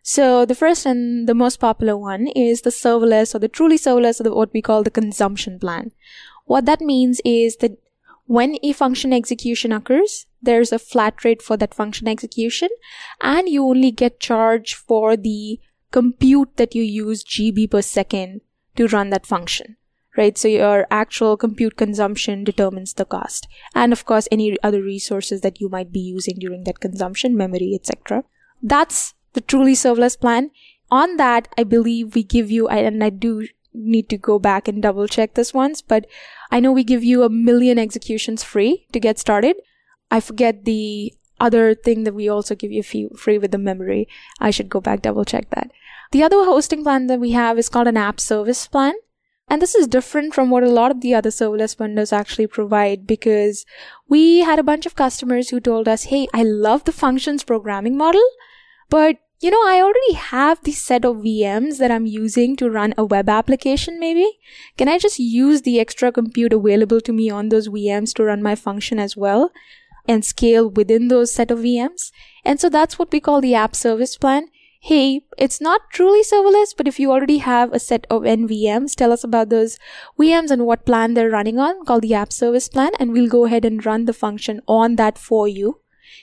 [0.02, 4.20] So the first and the most popular one is the serverless or the truly serverless
[4.20, 5.92] or the, what we call the consumption plan.
[6.44, 7.78] What that means is that
[8.26, 12.68] when a function execution occurs, there's a flat rate for that function execution,
[13.20, 18.40] and you only get charged for the compute that you use GB per second
[18.76, 19.76] to run that function
[20.16, 20.38] right?
[20.38, 23.48] So your actual compute consumption determines the cost.
[23.74, 27.72] And of course, any other resources that you might be using during that consumption, memory,
[27.74, 28.24] etc.
[28.62, 30.50] That's the truly serverless plan.
[30.90, 34.80] On that, I believe we give you, and I do need to go back and
[34.80, 36.06] double check this once, but
[36.50, 39.56] I know we give you a million executions free to get started.
[40.14, 44.06] I forget the other thing that we also give you free with the memory.
[44.38, 45.72] I should go back double check that.
[46.12, 48.94] The other hosting plan that we have is called an app service plan.
[49.48, 53.08] And this is different from what a lot of the other serverless vendors actually provide
[53.08, 53.66] because
[54.08, 57.96] we had a bunch of customers who told us, Hey, I love the functions programming
[57.96, 58.24] model,
[58.88, 62.94] but you know, I already have this set of VMs that I'm using to run
[62.96, 64.38] a web application maybe.
[64.78, 68.42] Can I just use the extra compute available to me on those VMs to run
[68.42, 69.50] my function as well
[70.06, 72.10] and scale within those set of VMs?
[72.44, 74.48] And so that's what we call the app service plan
[74.84, 79.12] hey, it's not truly serverless, but if you already have a set of NVMs, tell
[79.12, 79.78] us about those
[80.20, 83.46] VMs and what plan they're running on, called the app service plan, and we'll go
[83.46, 85.80] ahead and run the function on that for you.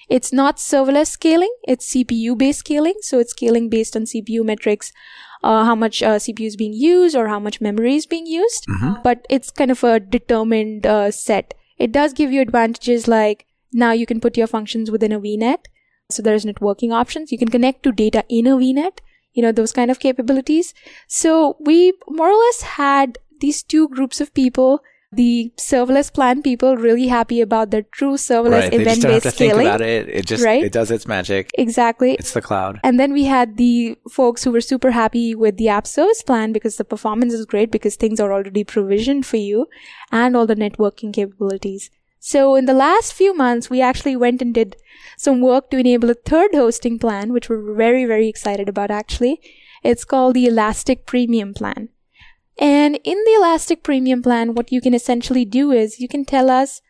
[0.09, 4.93] It's not serverless scaling, it's CPU based scaling, so it's scaling based on CPU metrics.
[5.43, 8.67] Uh, how much uh, CPU is being used or how much memory is being used,
[9.03, 11.55] but it's kind of a determined uh, set.
[11.79, 15.65] It does give you advantages like now you can put your functions within a VNet,
[16.09, 17.31] so there's networking options.
[17.31, 18.99] You can connect to data in a VNet,
[19.33, 20.73] you know, those kind of capabilities.
[21.07, 24.81] So we more or less had these two groups of people
[25.13, 28.73] the serverless plan people really happy about the true serverless right.
[28.73, 29.67] Event based scaling.
[29.67, 30.07] about it.
[30.07, 30.63] It just Right?
[30.63, 31.49] it does its magic.
[31.57, 32.13] Exactly.
[32.13, 32.79] It's the cloud.
[32.83, 36.53] And then we had the folks who were super happy with the app service plan
[36.53, 39.67] because the performance is great because things are already provisioned for you
[40.11, 41.89] and all the networking capabilities.
[42.23, 44.75] So in the last few months, we actually went and did
[45.17, 49.41] some work to enable a third hosting plan, which we're very, very excited about actually.
[49.83, 51.89] It's called the Elastic Premium Plan.
[52.59, 56.51] And in the Elastic Premium Plan, what you can essentially do is you can tell
[56.51, 56.83] us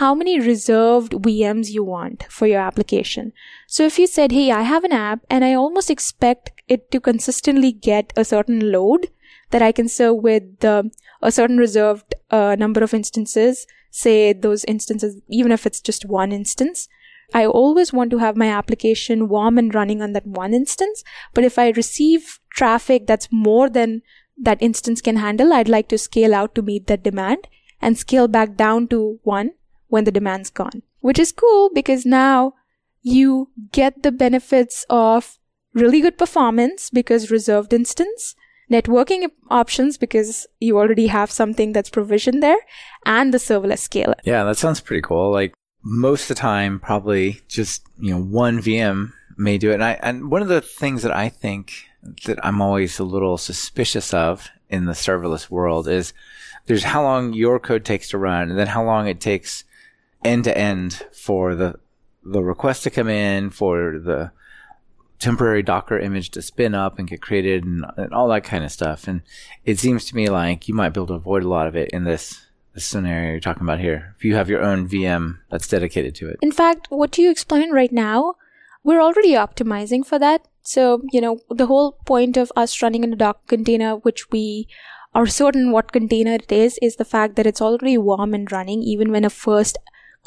[0.00, 3.34] how many reserved VMs you want for your application.
[3.66, 7.00] So if you said, Hey, I have an app and I almost expect it to
[7.00, 9.08] consistently get a certain load
[9.50, 10.84] that I can serve with uh,
[11.20, 16.32] a certain reserved uh, number of instances, say those instances, even if it's just one
[16.32, 16.88] instance.
[17.34, 21.04] I always want to have my application warm and running on that one instance.
[21.34, 24.02] But if I receive traffic that's more than
[24.40, 27.48] that instance can handle, I'd like to scale out to meet that demand
[27.80, 29.52] and scale back down to one
[29.88, 32.54] when the demand's gone, which is cool because now
[33.02, 35.38] you get the benefits of
[35.74, 38.34] really good performance because reserved instance,
[38.70, 42.58] networking options because you already have something that's provisioned there,
[43.06, 44.16] and the serverless scaler.
[44.24, 45.30] Yeah, that sounds pretty cool.
[45.30, 49.74] Like most of the time, probably just you know one VM may do it.
[49.74, 51.72] And I and one of the things that I think
[52.24, 56.12] that I'm always a little suspicious of in the serverless world is
[56.66, 59.64] there's how long your code takes to run, and then how long it takes
[60.24, 61.78] end to end for the
[62.24, 64.30] the request to come in, for the
[65.18, 68.72] temporary Docker image to spin up and get created, and, and all that kind of
[68.72, 69.08] stuff.
[69.08, 69.22] And
[69.64, 71.90] it seems to me like you might be able to avoid a lot of it
[71.90, 74.14] in this this scenario you're talking about here.
[74.16, 76.38] If you have your own VM that's dedicated to it.
[76.42, 78.34] In fact, what you explained right now,
[78.84, 80.46] we're already optimizing for that.
[80.62, 84.68] So, you know, the whole point of us running in a Docker container, which we
[85.14, 88.82] are certain what container it is, is the fact that it's already warm and running
[88.82, 89.78] even when a first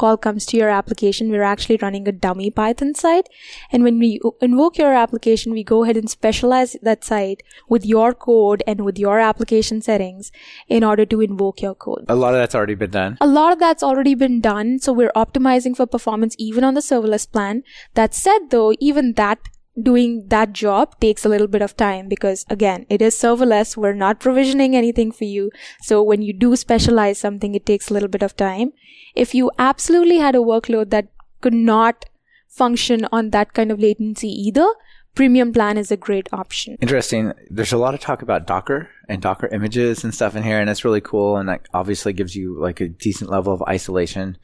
[0.02, 3.30] call comes to your application, we're actually running a dummy Python site.
[3.72, 8.14] And when we invoke your application, we go ahead and specialize that site with your
[8.14, 10.32] code and with your application settings
[10.68, 12.06] in order to invoke your code.
[12.10, 13.18] A lot of that's already been done.
[13.22, 14.80] A lot of that's already been done.
[14.80, 17.64] So we're optimizing for performance even on the serverless plan.
[17.94, 19.40] That said though, even that
[19.80, 23.78] doing that job takes a little bit of time because again, it is serverless.
[23.78, 25.52] We're not provisioning anything for you.
[25.82, 28.74] So when you do specialize something, it takes a little bit of time.
[29.16, 31.08] If you absolutely had a workload that
[31.42, 32.06] could not
[32.48, 34.68] function on that kind of latency either,
[35.16, 36.78] premium plan is a great option.
[36.82, 37.34] Interesting.
[37.50, 40.70] There's a lot of talk about Docker and Docker images and stuff in here, and
[40.70, 41.38] that's really cool.
[41.38, 44.38] And that obviously gives you like a decent level of isolation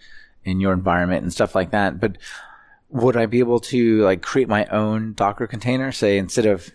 [0.43, 1.99] in your environment and stuff like that.
[1.99, 2.17] But
[2.89, 5.91] would I be able to like create my own Docker container?
[5.91, 6.71] Say instead of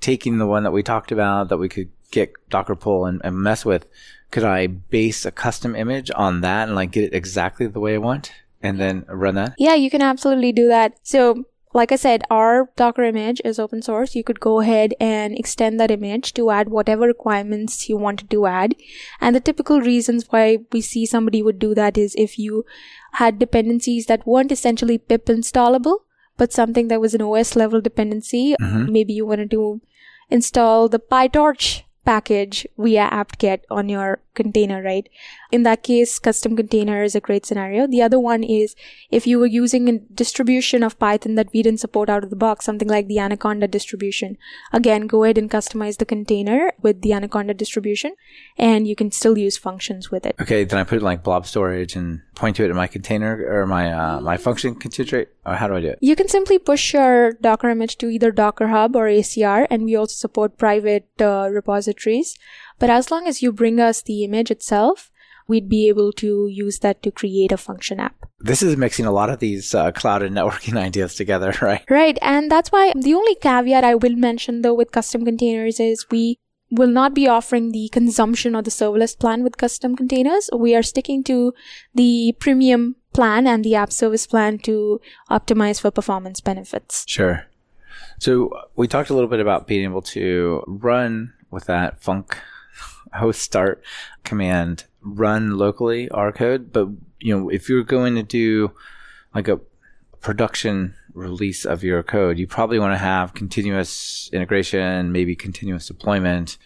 [0.00, 3.36] taking the one that we talked about that we could get Docker pull and, and
[3.36, 3.86] mess with,
[4.30, 7.94] could I base a custom image on that and like get it exactly the way
[7.94, 9.54] I want and then run that?
[9.58, 10.94] Yeah, you can absolutely do that.
[11.02, 14.16] So, like I said, our Docker image is open source.
[14.16, 18.46] You could go ahead and extend that image to add whatever requirements you wanted to
[18.46, 18.74] add.
[19.20, 22.64] And the typical reasons why we see somebody would do that is if you
[23.12, 25.98] had dependencies that weren't essentially pip installable,
[26.36, 28.56] but something that was an OS level dependency.
[28.60, 28.92] Mm-hmm.
[28.92, 29.80] Maybe you wanted to
[30.28, 35.08] install the PyTorch package via apt-get on your container, right?
[35.52, 37.86] In that case, custom container is a great scenario.
[37.86, 38.74] The other one is
[39.10, 42.36] if you were using a distribution of Python that we didn't support out of the
[42.36, 44.38] box, something like the Anaconda distribution.
[44.72, 48.14] Again, go ahead and customize the container with the Anaconda distribution
[48.56, 50.36] and you can still use functions with it.
[50.40, 53.44] Okay, then I put it like blob storage and point to it in my container
[53.46, 55.34] or my uh, my function considerate.
[55.50, 55.98] Or how do I do it?
[56.00, 59.96] You can simply push your Docker image to either Docker Hub or ACR, and we
[59.96, 62.38] also support private uh, repositories.
[62.78, 65.10] But as long as you bring us the image itself,
[65.48, 68.14] we'd be able to use that to create a function app.
[68.38, 71.82] This is mixing a lot of these uh, cloud and networking ideas together, right?
[71.90, 76.06] Right, and that's why the only caveat I will mention though with custom containers is
[76.12, 76.38] we
[76.70, 80.48] will not be offering the consumption or the serverless plan with custom containers.
[80.56, 81.52] We are sticking to
[81.92, 87.04] the premium plan and the app service plan to optimize for performance benefits.
[87.06, 87.46] Sure.
[88.18, 92.34] So we talked a little bit about being able to run with that func
[93.14, 93.82] host start
[94.24, 98.72] command run locally our code, but you know if you're going to do
[99.34, 99.60] like a
[100.20, 106.58] production release of your code, you probably want to have continuous integration, maybe continuous deployment.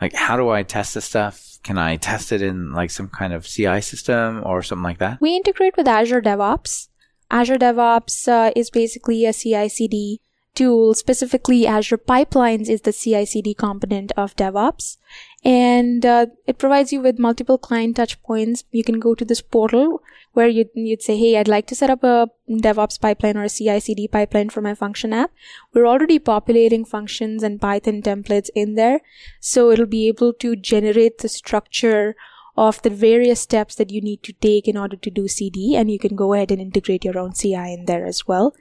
[0.00, 1.49] Like, how do I test this stuff?
[1.62, 5.20] Can I test it in like some kind of CI system or something like that?
[5.20, 6.88] We integrate with Azure DevOps.
[7.30, 10.20] Azure DevOps uh, is basically a CI/CD
[10.54, 14.96] tool, specifically Azure Pipelines is the CI/CD component of DevOps.
[15.44, 18.64] And uh, it provides you with multiple client touch points.
[18.70, 21.90] You can go to this portal where you'd, you'd say, Hey, I'd like to set
[21.90, 25.32] up a DevOps pipeline or a CI CD pipeline for my function app.
[25.72, 29.00] We're already populating functions and Python templates in there.
[29.40, 32.16] So it'll be able to generate the structure
[32.56, 35.74] of the various steps that you need to take in order to do CD.
[35.74, 38.54] And you can go ahead and integrate your own CI in there as well.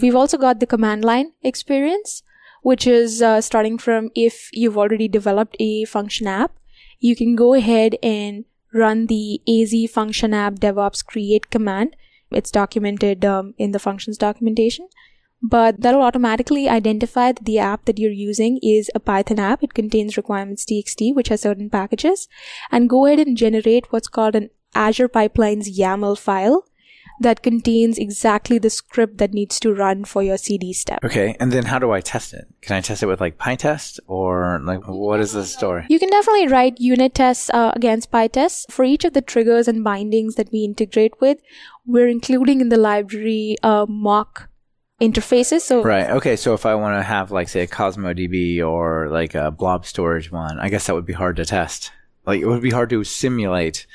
[0.00, 2.22] We've also got the command line experience
[2.62, 6.52] which is uh, starting from if you've already developed a function app,
[6.98, 11.96] you can go ahead and run the AZ function app DevOps create command.
[12.30, 14.88] It's documented um, in the functions documentation,
[15.42, 19.62] but that'll automatically identify that the app that you're using is a Python app.
[19.62, 22.28] It contains requirements txt, which has certain packages,
[22.70, 26.67] and go ahead and generate what's called an Azure Pipelines YAML file
[27.20, 31.00] that contains exactly the script that needs to run for your CD step.
[31.04, 32.46] Okay, and then how do I test it?
[32.60, 35.86] Can I test it with like PyTest or like what is the story?
[35.88, 39.84] You can definitely write unit tests uh, against PyTest for each of the triggers and
[39.84, 41.38] bindings that we integrate with.
[41.86, 44.48] We're including in the library uh, mock
[45.00, 45.60] interfaces.
[45.60, 46.36] So right, okay.
[46.36, 49.86] So if I want to have like say a Cosmos DB or like a blob
[49.86, 51.92] storage one, I guess that would be hard to test.
[52.26, 53.86] Like it would be hard to simulate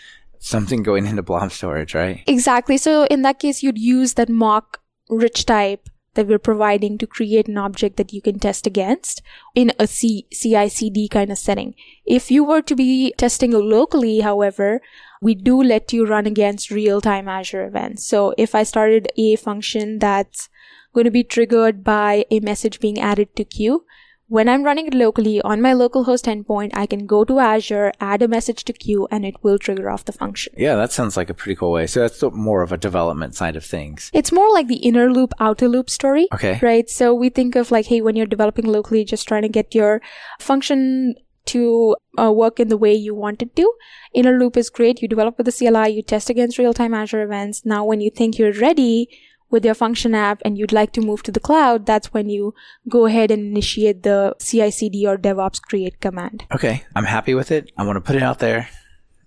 [0.43, 2.21] something going into blob storage, right?
[2.27, 2.77] Exactly.
[2.77, 7.47] So in that case, you'd use that mock rich type that we're providing to create
[7.47, 9.21] an object that you can test against
[9.56, 11.73] in a C- CI/CD kind of setting.
[12.06, 14.82] If you were to be testing locally, however,
[15.21, 18.06] we do let you run against real-time Azure events.
[18.06, 20.49] So if I started a function that's
[20.93, 23.86] going to be triggered by a message being added to queue,
[24.27, 28.21] when I'm running it locally on my localhost endpoint, I can go to Azure, add
[28.21, 30.53] a message to queue, and it will trigger off the function.
[30.57, 31.88] Yeah, that sounds like a pretty cool way.
[31.88, 34.09] So that's more of a development side of things.
[34.13, 36.27] It's more like the inner loop, outer loop story.
[36.33, 36.59] Okay.
[36.62, 36.89] Right.
[36.89, 40.01] So we think of like, hey, when you're developing locally, just trying to get your
[40.39, 43.73] function to uh, work in the way you want it to.
[44.13, 45.01] Inner loop is great.
[45.01, 47.65] You develop with the CLI, you test against real time Azure events.
[47.65, 49.09] Now, when you think you're ready,
[49.53, 52.55] with your function app and you'd like to move to the cloud, that's when you
[52.89, 56.43] go ahead and initiate the CI CD or DevOps create command.
[56.51, 56.83] Okay.
[56.95, 57.71] I'm happy with it.
[57.77, 58.67] I want to put it out there.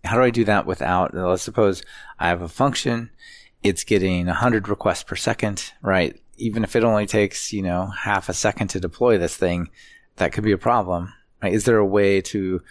[0.03, 1.85] How do I do that without, let's suppose
[2.19, 3.11] I have a function.
[3.63, 6.21] It's getting 100 requests per second, right?
[6.39, 9.71] Even if it only takes, you know, half a second to deploy this thing,
[10.17, 11.15] that could be a problem.
[11.41, 11.53] Right?
[11.53, 12.63] Is there a way to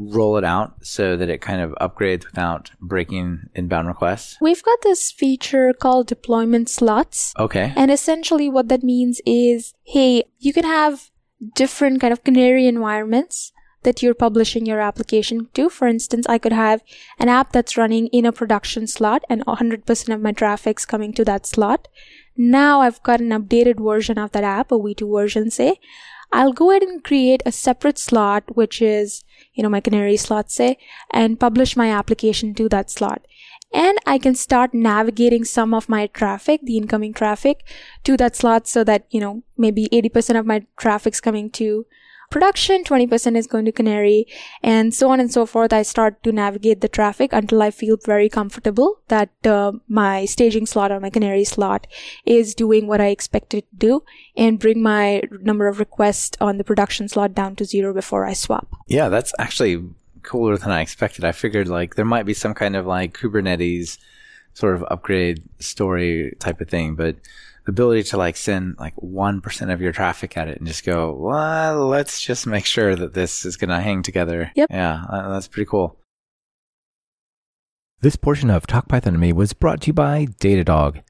[0.00, 4.36] roll it out so that it kind of upgrades without breaking inbound requests?
[4.40, 7.34] We've got this feature called deployment slots.
[7.38, 7.72] Okay.
[7.76, 11.10] And essentially what that means is, hey, you can have
[11.54, 15.70] different kind of canary environments that you're publishing your application to.
[15.70, 16.82] For instance, I could have
[17.18, 21.24] an app that's running in a production slot and 100% of my traffic's coming to
[21.24, 21.88] that slot.
[22.36, 25.80] Now I've got an updated version of that app, a V2 version, say.
[26.32, 30.50] I'll go ahead and create a separate slot, which is you know, my canary slot
[30.50, 30.78] say,
[31.10, 33.26] and publish my application to that slot.
[33.72, 37.64] And I can start navigating some of my traffic, the incoming traffic
[38.04, 41.86] to that slot so that, you know, maybe 80% of my traffic's coming to
[42.30, 44.26] production, 20% is going to Canary,
[44.62, 45.72] and so on and so forth.
[45.72, 50.66] I start to navigate the traffic until I feel very comfortable that uh, my staging
[50.66, 51.86] slot or my Canary slot
[52.24, 54.04] is doing what I expect it to do
[54.36, 58.32] and bring my number of requests on the production slot down to zero before I
[58.32, 58.68] swap.
[58.86, 59.84] Yeah, that's actually
[60.22, 61.24] cooler than I expected.
[61.24, 63.98] I figured like there might be some kind of like Kubernetes
[64.54, 67.16] sort of upgrade story type of thing, but
[67.66, 71.86] ability to like send like 1% of your traffic at it and just go, well,
[71.86, 74.52] let's just make sure that this is going to hang together.
[74.54, 74.68] Yep.
[74.70, 75.96] Yeah, uh, that's pretty cool.
[78.00, 81.02] This portion of Talk Python to Me was brought to you by Datadog.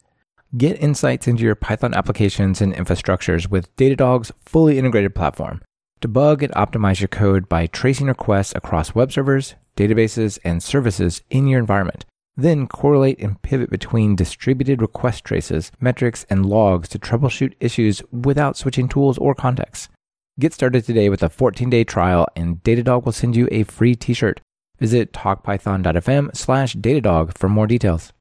[0.56, 5.62] Get insights into your Python applications and infrastructures with Datadog's fully integrated platform.
[6.00, 11.46] Debug and optimize your code by tracing requests across web servers, databases, and services in
[11.46, 12.04] your environment.
[12.36, 18.56] Then correlate and pivot between distributed request traces, metrics, and logs to troubleshoot issues without
[18.56, 19.88] switching tools or contexts.
[20.38, 24.40] Get started today with a 14-day trial and Datadog will send you a free t-shirt.
[24.78, 28.12] Visit talkpython.fm slash Datadog for more details.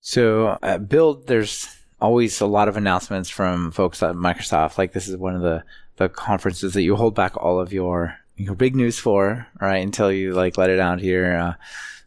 [0.00, 1.66] So uh, at Build, there's
[2.00, 4.78] always a lot of announcements from folks at Microsoft.
[4.78, 5.64] Like this is one of the,
[5.96, 9.82] the conferences that you hold back all of your your big news for, right?
[9.82, 11.36] Until you like let it out here.
[11.36, 11.54] Uh,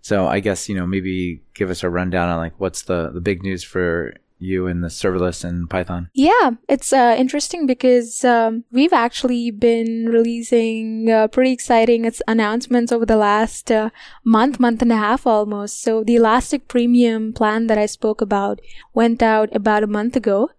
[0.02, 3.22] so I guess, you know, maybe give us a rundown on like what's the, the
[3.22, 6.10] big news for you in the serverless and Python?
[6.14, 13.06] Yeah, it's uh, interesting because um, we've actually been releasing uh, pretty exciting announcements over
[13.06, 13.90] the last uh,
[14.24, 15.82] month, month and a half almost.
[15.82, 18.62] So the Elastic Premium plan that I spoke about
[18.94, 20.50] went out about a month ago.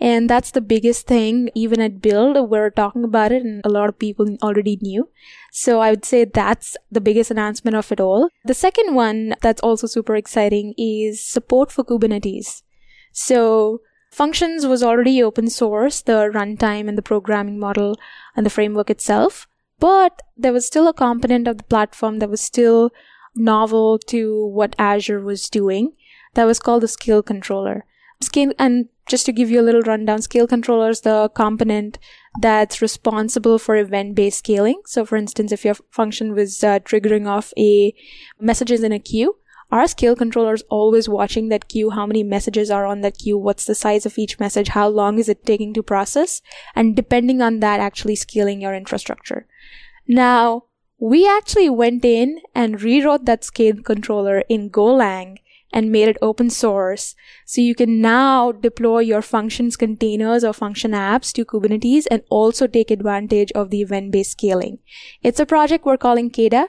[0.00, 1.50] And that's the biggest thing.
[1.54, 5.08] Even at Build, we're talking about it and a lot of people already knew.
[5.52, 8.30] So I would say that's the biggest announcement of it all.
[8.44, 12.62] The second one that's also super exciting is support for Kubernetes.
[13.12, 17.96] So Functions was already open source, the runtime and the programming model
[18.34, 19.46] and the framework itself,
[19.78, 22.90] but there was still a component of the platform that was still
[23.36, 25.92] novel to what Azure was doing.
[26.34, 27.84] That was called the scale controller.
[28.20, 31.98] Scale, and just to give you a little rundown, scale controller is the component
[32.40, 34.80] that's responsible for event-based scaling.
[34.86, 37.92] So, for instance, if your function was uh, triggering off a
[38.40, 39.36] messages in a queue,
[39.72, 43.36] our scale controller is always watching that queue, how many messages are on that queue,
[43.36, 46.40] what's the size of each message, how long is it taking to process,
[46.74, 49.46] and depending on that, actually scaling your infrastructure.
[50.08, 50.64] Now,
[50.98, 55.38] we actually went in and rewrote that scale controller in Golang
[55.72, 57.14] and made it open source.
[57.46, 62.66] So you can now deploy your functions containers or function apps to Kubernetes and also
[62.66, 64.78] take advantage of the event-based scaling.
[65.22, 66.66] It's a project we're calling Keda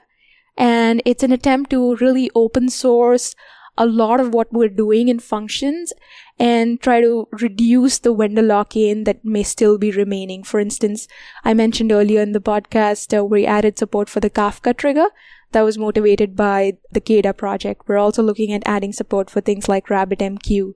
[0.58, 3.36] and it's an attempt to really open source
[3.78, 5.94] a lot of what we're doing in functions
[6.38, 10.44] and try to reduce the vendor lock-in that may still be remaining.
[10.44, 11.08] For instance,
[11.44, 15.08] I mentioned earlier in the podcast uh, we added support for the Kafka trigger
[15.52, 17.88] that was motivated by the Keda project.
[17.88, 20.74] We're also looking at adding support for things like RabbitMQ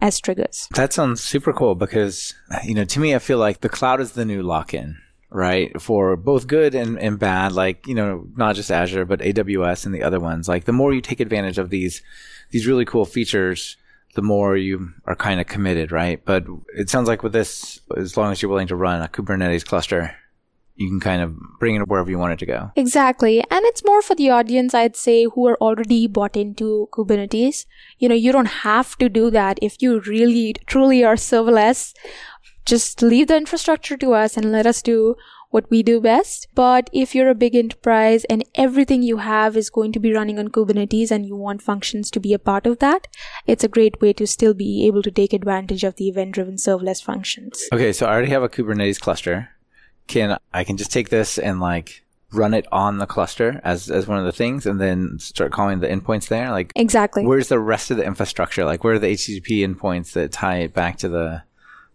[0.00, 0.68] as triggers.
[0.74, 4.12] That sounds super cool because, you know, to me, I feel like the cloud is
[4.12, 4.98] the new lock-in
[5.30, 5.80] right?
[5.80, 9.94] For both good and, and bad, like, you know, not just Azure, but AWS and
[9.94, 10.48] the other ones.
[10.48, 12.02] Like the more you take advantage of these,
[12.50, 13.76] these really cool features,
[14.14, 16.24] the more you are kind of committed, right?
[16.24, 19.66] But it sounds like with this, as long as you're willing to run a Kubernetes
[19.66, 20.16] cluster,
[20.78, 22.70] you can kind of bring it wherever you want it to go.
[22.76, 23.40] Exactly.
[23.40, 27.66] And it's more for the audience, I'd say, who are already bought into Kubernetes.
[27.98, 31.94] You know, you don't have to do that if you really, truly are serverless
[32.68, 35.16] just leave the infrastructure to us and let us do
[35.50, 36.46] what we do best.
[36.54, 40.38] But if you're a big enterprise and everything you have is going to be running
[40.38, 43.08] on Kubernetes and you want functions to be a part of that,
[43.46, 46.56] it's a great way to still be able to take advantage of the event driven
[46.56, 47.64] serverless functions.
[47.72, 47.92] Okay.
[47.94, 49.48] So I already have a Kubernetes cluster.
[50.08, 54.06] Can I can just take this and like run it on the cluster as as
[54.06, 57.58] one of the things and then start calling the endpoints there like exactly where's the
[57.58, 61.08] rest of the infrastructure like where are the http endpoints that tie it back to
[61.08, 61.42] the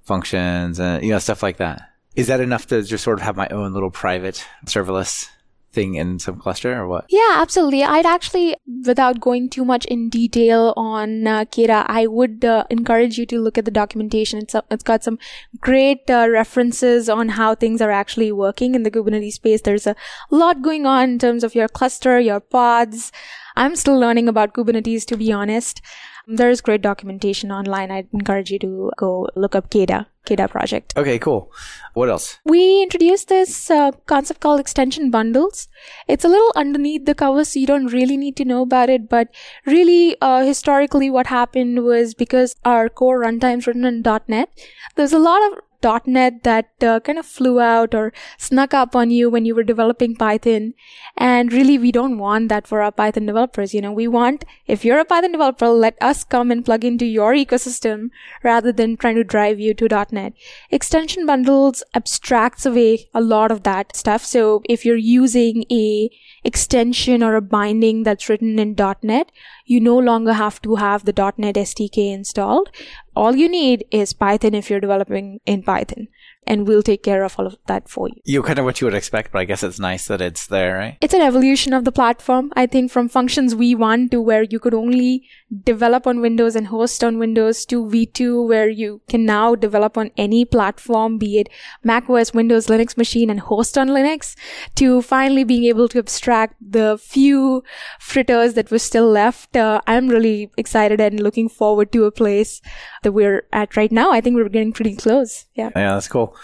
[0.03, 1.89] functions and, you know, stuff like that.
[2.15, 5.27] Is that enough to just sort of have my own little private serverless
[5.73, 7.05] thing in some cluster or what?
[7.09, 7.83] Yeah, absolutely.
[7.83, 8.55] I'd actually,
[8.85, 13.41] without going too much in detail on uh, Keda, I would uh, encourage you to
[13.41, 14.39] look at the documentation.
[14.39, 15.19] It's, a, it's got some
[15.59, 19.61] great uh, references on how things are actually working in the Kubernetes space.
[19.61, 19.95] There's a
[20.29, 23.11] lot going on in terms of your cluster, your pods.
[23.55, 25.81] I'm still learning about Kubernetes, to be honest.
[26.27, 27.91] There's great documentation online.
[27.91, 30.93] I'd encourage you to go look up Keda, Keda project.
[30.95, 31.51] Okay, cool.
[31.93, 32.39] What else?
[32.45, 35.67] We introduced this uh, concept called extension bundles.
[36.07, 39.09] It's a little underneath the cover, so you don't really need to know about it.
[39.09, 39.29] But
[39.65, 44.49] really, uh, historically, what happened was because our core runtime's written in .NET,
[44.95, 49.11] there's a lot of .NET that uh, kind of flew out or snuck up on
[49.11, 50.73] you when you were developing Python.
[51.17, 53.73] And really, we don't want that for our Python developers.
[53.73, 57.05] You know, we want, if you're a Python developer, let us come and plug into
[57.05, 58.09] your ecosystem
[58.43, 60.33] rather than trying to drive you to .NET.
[60.71, 64.23] Extension bundles abstracts away a lot of that stuff.
[64.25, 66.09] So if you're using a
[66.43, 69.31] extension or a binding that's written in .NET,
[69.65, 72.69] you no longer have to have the .NET SDK installed.
[73.15, 76.07] All you need is Python if you're developing in Python
[76.47, 78.15] and we'll take care of all of that for you.
[78.25, 80.75] You kind of what you would expect, but I guess it's nice that it's there,
[80.75, 80.97] right?
[81.01, 82.51] It's an evolution of the platform.
[82.55, 85.27] I think from functions V1 to where you could only
[85.63, 90.11] develop on Windows and host on Windows to V2 where you can now develop on
[90.17, 91.49] any platform, be it
[91.83, 94.35] Mac OS, Windows, Linux machine and host on Linux
[94.75, 97.63] to finally being able to abstract the few
[97.99, 99.55] fritters that were still left.
[99.55, 102.61] Uh, I'm really excited and looking forward to a place
[103.03, 104.11] that we're at right now.
[104.11, 105.45] I think we're getting pretty close.
[105.53, 105.69] Yeah.
[105.75, 106.35] Yeah, that's cool.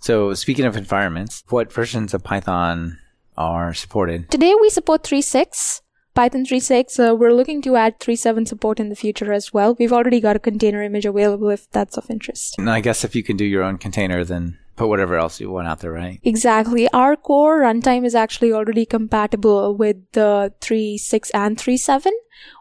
[0.00, 2.98] So speaking of environments, what versions of Python
[3.36, 4.30] are supported?
[4.30, 5.80] Today we support 3.6.
[6.14, 7.10] Python 3.6.
[7.10, 9.76] Uh, we're looking to add 3.7 support in the future as well.
[9.78, 12.56] We've already got a container image available if that's of interest.
[12.58, 15.50] And I guess if you can do your own container, then put whatever else you
[15.50, 16.20] want out there, right?
[16.22, 16.88] Exactly.
[16.90, 22.10] Our core runtime is actually already compatible with the 3.6 and 3.7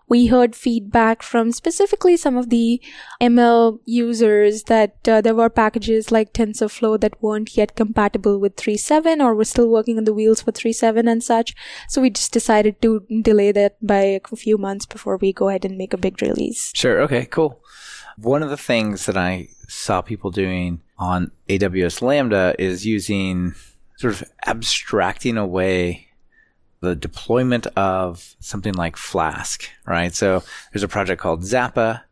[0.08, 2.82] we heard feedback from specifically some of the
[3.22, 9.20] ML users that uh, there were packages like TensorFlow that weren't yet compatible with 3.7
[9.20, 11.56] or were still working on the wheels for 3.7 and such.
[11.90, 15.66] So we just decided to delay that by a few months before we go ahead
[15.66, 16.72] and make a big release.
[16.76, 17.02] Sure.
[17.02, 17.62] Okay, cool.
[18.18, 23.56] One of the things that I saw people doing on AWS Lambda is using
[23.98, 26.05] sort of abstracting away
[26.86, 30.14] the deployment of something like Flask, right?
[30.14, 32.04] So there's a project called Zappa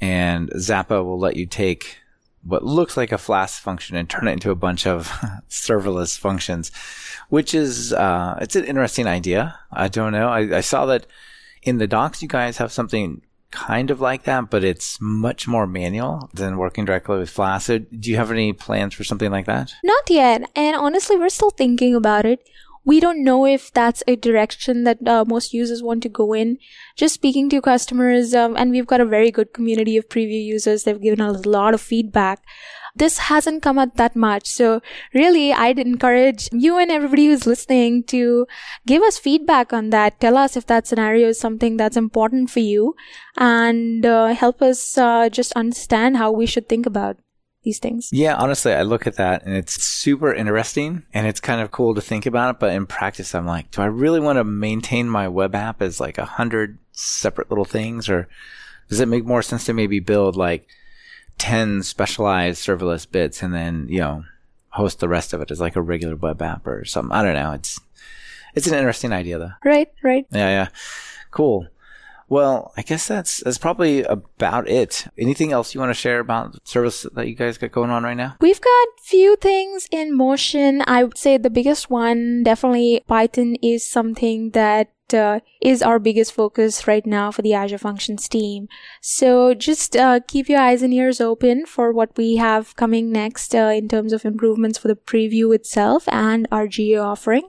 [0.00, 1.98] and Zappa will let you take
[2.42, 5.08] what looks like a Flask function and turn it into a bunch of
[5.50, 6.70] serverless functions,
[7.28, 9.58] which is, uh, it's an interesting idea.
[9.70, 10.28] I don't know.
[10.28, 11.06] I, I saw that
[11.62, 15.66] in the docs, you guys have something kind of like that, but it's much more
[15.66, 17.66] manual than working directly with Flask.
[17.66, 19.72] So do you have any plans for something like that?
[19.82, 20.50] Not yet.
[20.54, 22.46] And honestly, we're still thinking about it.
[22.86, 26.58] We don't know if that's a direction that uh, most users want to go in.
[26.96, 30.84] Just speaking to customers, um, and we've got a very good community of preview users.
[30.84, 32.42] They've given us a lot of feedback
[32.96, 34.46] this hasn't come out that much.
[34.46, 34.80] So
[35.12, 38.46] really, I'd encourage you and everybody who's listening to
[38.86, 40.18] give us feedback on that.
[40.18, 42.96] Tell us if that scenario is something that's important for you
[43.36, 47.18] and uh, help us uh, just understand how we should think about
[47.66, 48.08] these things.
[48.12, 51.96] Yeah, honestly, I look at that and it's super interesting and it's kind of cool
[51.96, 52.60] to think about it.
[52.60, 56.00] But in practice, I'm like, do I really want to maintain my web app as
[56.00, 58.28] like a hundred separate little things or
[58.88, 60.68] does it make more sense to maybe build like
[61.38, 64.24] 10 specialized serverless bits and then, you know,
[64.68, 67.12] host the rest of it as like a regular web app or something.
[67.12, 67.50] I don't know.
[67.50, 67.80] It's,
[68.54, 69.52] it's an interesting idea though.
[69.64, 70.24] Right, right.
[70.30, 70.68] Yeah, yeah.
[71.32, 71.66] Cool.
[72.28, 75.06] Well, I guess that's that's probably about it.
[75.16, 78.02] Anything else you want to share about the service that you guys got going on
[78.02, 78.36] right now?
[78.40, 80.82] We've got few things in motion.
[80.86, 86.32] I would say the biggest one definitely Python is something that uh, is our biggest
[86.32, 88.68] focus right now for the Azure Functions team.
[89.00, 93.54] So just uh, keep your eyes and ears open for what we have coming next
[93.54, 97.48] uh, in terms of improvements for the preview itself and our GA offering.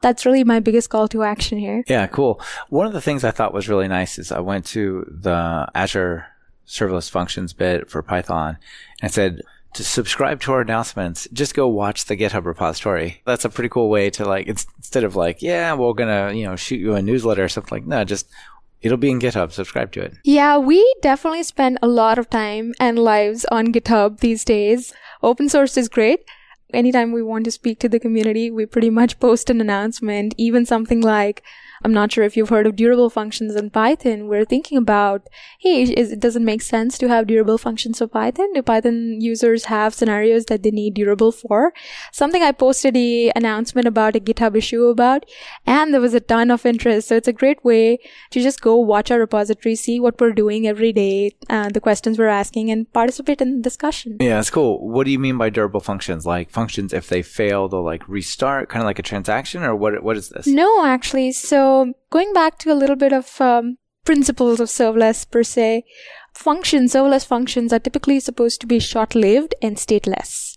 [0.00, 1.84] That's really my biggest call to action here.
[1.86, 2.40] Yeah, cool.
[2.68, 6.26] One of the things I thought was really nice is I went to the Azure
[6.66, 8.56] serverless functions bit for Python
[9.02, 9.42] and said,
[9.74, 13.22] to subscribe to our announcements, just go watch the GitHub repository.
[13.24, 16.56] That's a pretty cool way to like, instead of like, yeah, we're gonna, you know,
[16.56, 18.28] shoot you a newsletter or something like, no, just,
[18.82, 19.52] it'll be in GitHub.
[19.52, 20.14] Subscribe to it.
[20.24, 24.92] Yeah, we definitely spend a lot of time and lives on GitHub these days.
[25.22, 26.24] Open source is great.
[26.74, 30.66] Anytime we want to speak to the community, we pretty much post an announcement, even
[30.66, 31.42] something like,
[31.82, 34.28] I'm not sure if you've heard of durable functions in Python.
[34.28, 35.28] We're thinking about,
[35.58, 38.52] hey, is, it doesn't make sense to have durable functions for Python.
[38.52, 41.72] Do Python users have scenarios that they need durable for?
[42.12, 45.24] Something I posted a announcement about a GitHub issue about,
[45.66, 47.08] and there was a ton of interest.
[47.08, 47.98] So it's a great way
[48.30, 52.18] to just go watch our repository, see what we're doing every day, uh, the questions
[52.18, 54.18] we're asking, and participate in the discussion.
[54.20, 54.86] Yeah, it's cool.
[54.86, 56.26] What do you mean by durable functions?
[56.26, 60.02] Like functions, if they fail, they'll like restart, kind of like a transaction, or what?
[60.02, 60.46] What is this?
[60.46, 61.32] No, actually.
[61.32, 65.84] So so going back to a little bit of um, principles of serverless per se,
[66.34, 70.56] functions, serverless functions are typically supposed to be short-lived and stateless,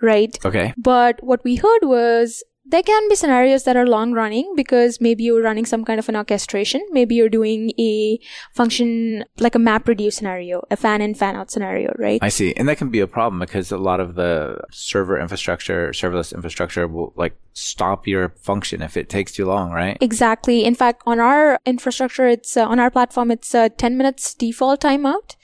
[0.00, 0.38] right?
[0.44, 0.72] Okay.
[0.76, 5.22] But what we heard was there can be scenarios that are long running because maybe
[5.24, 6.84] you're running some kind of an orchestration.
[6.90, 8.18] Maybe you're doing a
[8.54, 12.20] function like a map reduce scenario, a fan in, fan out scenario, right?
[12.22, 12.54] I see.
[12.54, 16.88] And that can be a problem because a lot of the server infrastructure, serverless infrastructure
[16.88, 19.98] will like stop your function if it takes too long, right?
[20.00, 20.64] Exactly.
[20.64, 24.80] In fact, on our infrastructure, it's uh, on our platform, it's a 10 minutes default
[24.80, 25.36] timeout,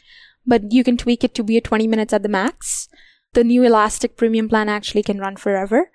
[0.47, 2.89] but you can tweak it to be a 20 minutes at the max.
[3.35, 5.91] The new Elastic premium plan actually can run forever.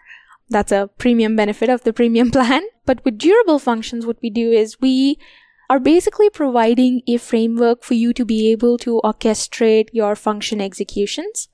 [0.49, 2.63] That's a premium benefit of the premium plan.
[2.85, 5.17] But with durable functions, what we do is we
[5.69, 11.49] are basically providing a framework for you to be able to orchestrate your function executions.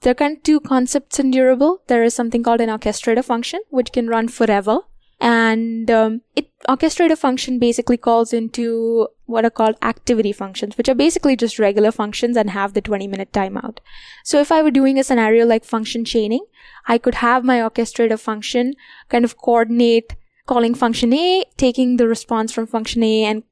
[0.00, 1.82] There are kind of two concepts in durable.
[1.86, 4.80] There is something called an orchestrator function, which can run forever.
[5.24, 10.94] And um, it orchestrator function basically calls into what are called activity functions, which are
[10.94, 13.78] basically just regular functions and have the 20 minute timeout.
[14.22, 16.44] So if I were doing a scenario like function chaining,
[16.86, 18.74] I could have my orchestrator function
[19.08, 20.14] kind of coordinate
[20.44, 23.44] calling function A, taking the response from function A and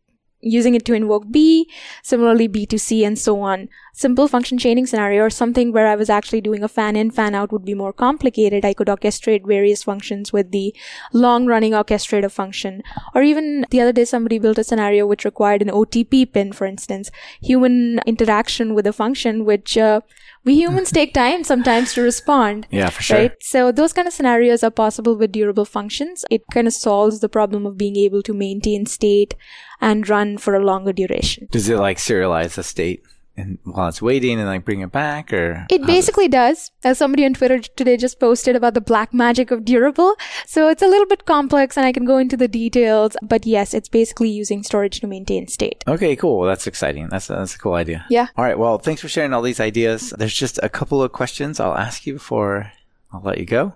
[0.42, 1.70] using it to invoke B,
[2.02, 3.68] similarly B to C and so on.
[3.94, 7.34] Simple function chaining scenario or something where I was actually doing a fan in, fan
[7.34, 8.64] out would be more complicated.
[8.64, 10.74] I could orchestrate various functions with the
[11.12, 12.82] long running orchestrator function.
[13.14, 16.66] Or even the other day somebody built a scenario which required an OTP pin, for
[16.66, 20.00] instance, human interaction with a function which uh,
[20.44, 22.66] we humans take time sometimes to respond.
[22.70, 23.18] Yeah, for sure.
[23.18, 23.32] Right?
[23.40, 26.24] So those kind of scenarios are possible with durable functions.
[26.30, 29.34] It kind of solves the problem of being able to maintain state
[29.80, 31.48] and run for a longer duration.
[31.50, 33.02] Does it like serialize the state?
[33.36, 36.70] And while it's waiting and like bring it back or It basically does.
[36.84, 40.14] As somebody on Twitter today just posted about the black magic of durable.
[40.46, 43.16] So it's a little bit complex and I can go into the details.
[43.22, 45.82] But yes, it's basically using storage to maintain state.
[45.88, 46.42] Okay, cool.
[46.42, 47.08] That's exciting.
[47.08, 48.04] That's a, that's a cool idea.
[48.10, 48.28] Yeah.
[48.36, 48.58] All right.
[48.58, 50.12] Well, thanks for sharing all these ideas.
[50.16, 52.72] There's just a couple of questions I'll ask you before
[53.12, 53.74] I'll let you go.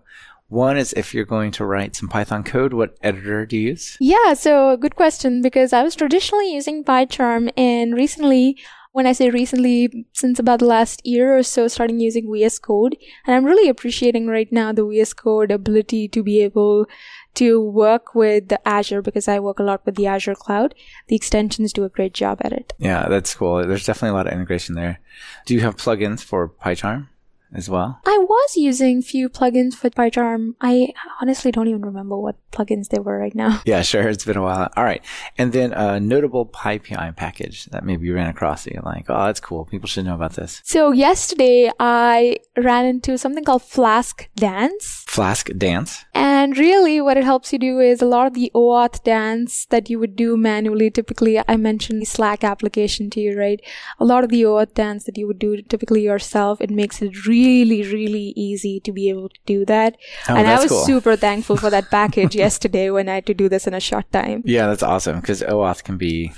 [0.48, 3.96] One is if you're going to write some Python code, what editor do you use?
[4.00, 8.57] Yeah, so good question because I was traditionally using PyCharm and recently
[8.97, 12.97] when I say recently, since about the last year or so, starting using VS Code.
[13.26, 16.86] And I'm really appreciating right now the VS Code ability to be able
[17.34, 20.74] to work with the Azure because I work a lot with the Azure cloud.
[21.09, 22.72] The extensions do a great job at it.
[22.78, 23.66] Yeah, that's cool.
[23.66, 24.99] There's definitely a lot of integration there.
[25.44, 27.09] Do you have plugins for PyCharm?
[27.53, 28.01] As well?
[28.05, 30.55] I was using few plugins for PyCharm.
[30.61, 33.62] I honestly don't even remember what plugins they were right now.
[33.66, 34.09] Yeah, sure.
[34.09, 34.70] It's been a while.
[34.76, 35.03] All right.
[35.38, 39.26] And then a notable PyPI package that maybe you ran across that you're like, oh,
[39.26, 39.64] that's cool.
[39.64, 40.62] People should know about this.
[40.64, 45.05] So yesterday I ran into something called Flask Dance.
[45.09, 46.05] Flask Dance?
[46.14, 49.90] And really what it helps you do is a lot of the OAuth dance that
[49.90, 50.90] you would do manually.
[50.90, 53.61] Typically, I mentioned the Slack application to you, right?
[53.99, 57.26] A lot of the OAuth dance that you would do typically yourself, it makes it
[57.26, 59.97] really, really really easy to be able to do that.
[60.28, 60.84] Oh, and I was cool.
[60.84, 64.11] super thankful for that package yesterday when I had to do this in a short
[64.12, 64.43] time.
[64.45, 66.32] Yeah, that's awesome because OAuth can be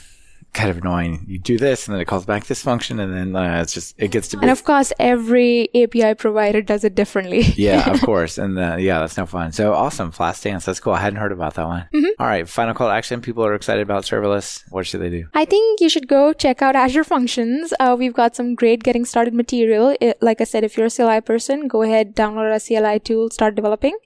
[0.53, 1.25] kind of annoying.
[1.29, 3.95] You do this and then it calls back this function and then uh, it's just,
[3.99, 4.43] it gets to be.
[4.43, 7.41] And of course, every API provider does it differently.
[7.57, 8.39] yeah, of course.
[8.39, 9.53] And uh, yeah, that's no fun.
[9.53, 10.11] So awesome.
[10.11, 10.65] Flask Dance.
[10.65, 10.95] That's cool.
[10.95, 11.89] I hadn't heard about that one.
[11.95, 12.21] Mm-hmm.
[12.21, 12.49] All right.
[12.49, 13.21] Final call to action.
[13.21, 14.65] People are excited about serverless.
[14.71, 15.29] What should they do?
[15.35, 17.73] I think you should go check out Azure Functions.
[17.79, 19.97] Uh, we've got some great getting started material.
[20.01, 23.31] It, like I said, if you're a CLI person, go ahead, download our CLI tool,
[23.31, 23.97] start developing.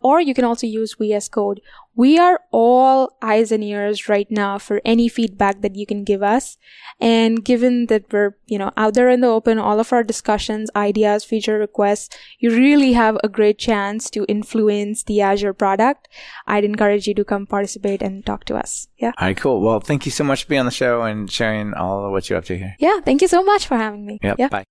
[0.00, 1.60] Or you can also use VS Code.
[1.96, 6.22] We are all eyes and ears right now for any feedback that you can give
[6.22, 6.56] us.
[7.00, 10.70] And given that we're, you know, out there in the open, all of our discussions,
[10.76, 16.08] ideas, feature requests, you really have a great chance to influence the Azure product.
[16.46, 18.86] I'd encourage you to come participate and talk to us.
[18.98, 19.12] Yeah.
[19.18, 19.60] All right, cool.
[19.60, 22.30] Well, thank you so much for being on the show and sharing all of what
[22.30, 22.76] you're up to here.
[22.78, 23.00] Yeah.
[23.00, 24.20] Thank you so much for having me.
[24.22, 24.36] Yep.
[24.38, 24.48] Yeah.
[24.48, 24.64] Bye.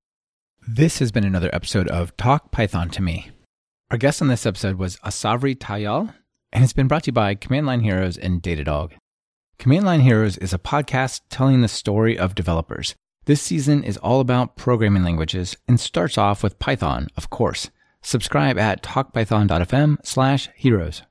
[0.65, 3.31] This has been another episode of Talk Python to Me.
[3.89, 6.13] Our guest on this episode was Asavari Tayal,
[6.51, 8.91] and it's been brought to you by Command Line Heroes and Datadog.
[9.59, 12.95] Command Line Heroes is a podcast telling the story of developers.
[13.23, 17.69] This season is all about programming languages and starts off with Python, of course.
[18.01, 21.03] Subscribe at talkpython.fm slash heroes.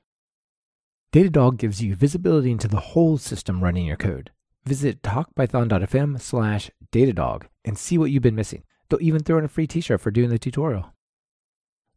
[1.11, 4.29] Datadog gives you visibility into the whole system running your code.
[4.65, 8.61] Visit talkpython.fm slash Datadog and see what you've been missing.
[8.87, 10.93] They'll even throw in a free t-shirt for doing the tutorial.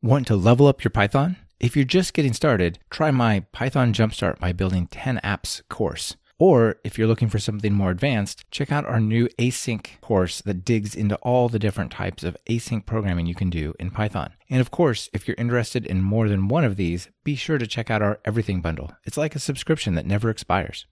[0.02, 1.36] Want to level up your Python?
[1.58, 6.16] If you're just getting started, try my Python Jumpstart by Building 10 Apps course.
[6.38, 10.64] Or if you're looking for something more advanced, check out our new async course that
[10.64, 14.32] digs into all the different types of async programming you can do in Python.
[14.48, 17.66] And of course, if you're interested in more than one of these, be sure to
[17.66, 18.92] check out our Everything Bundle.
[19.04, 20.86] It's like a subscription that never expires.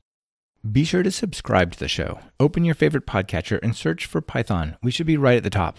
[0.71, 2.19] Be sure to subscribe to the show.
[2.39, 4.77] Open your favorite podcatcher and search for Python.
[4.83, 5.79] We should be right at the top.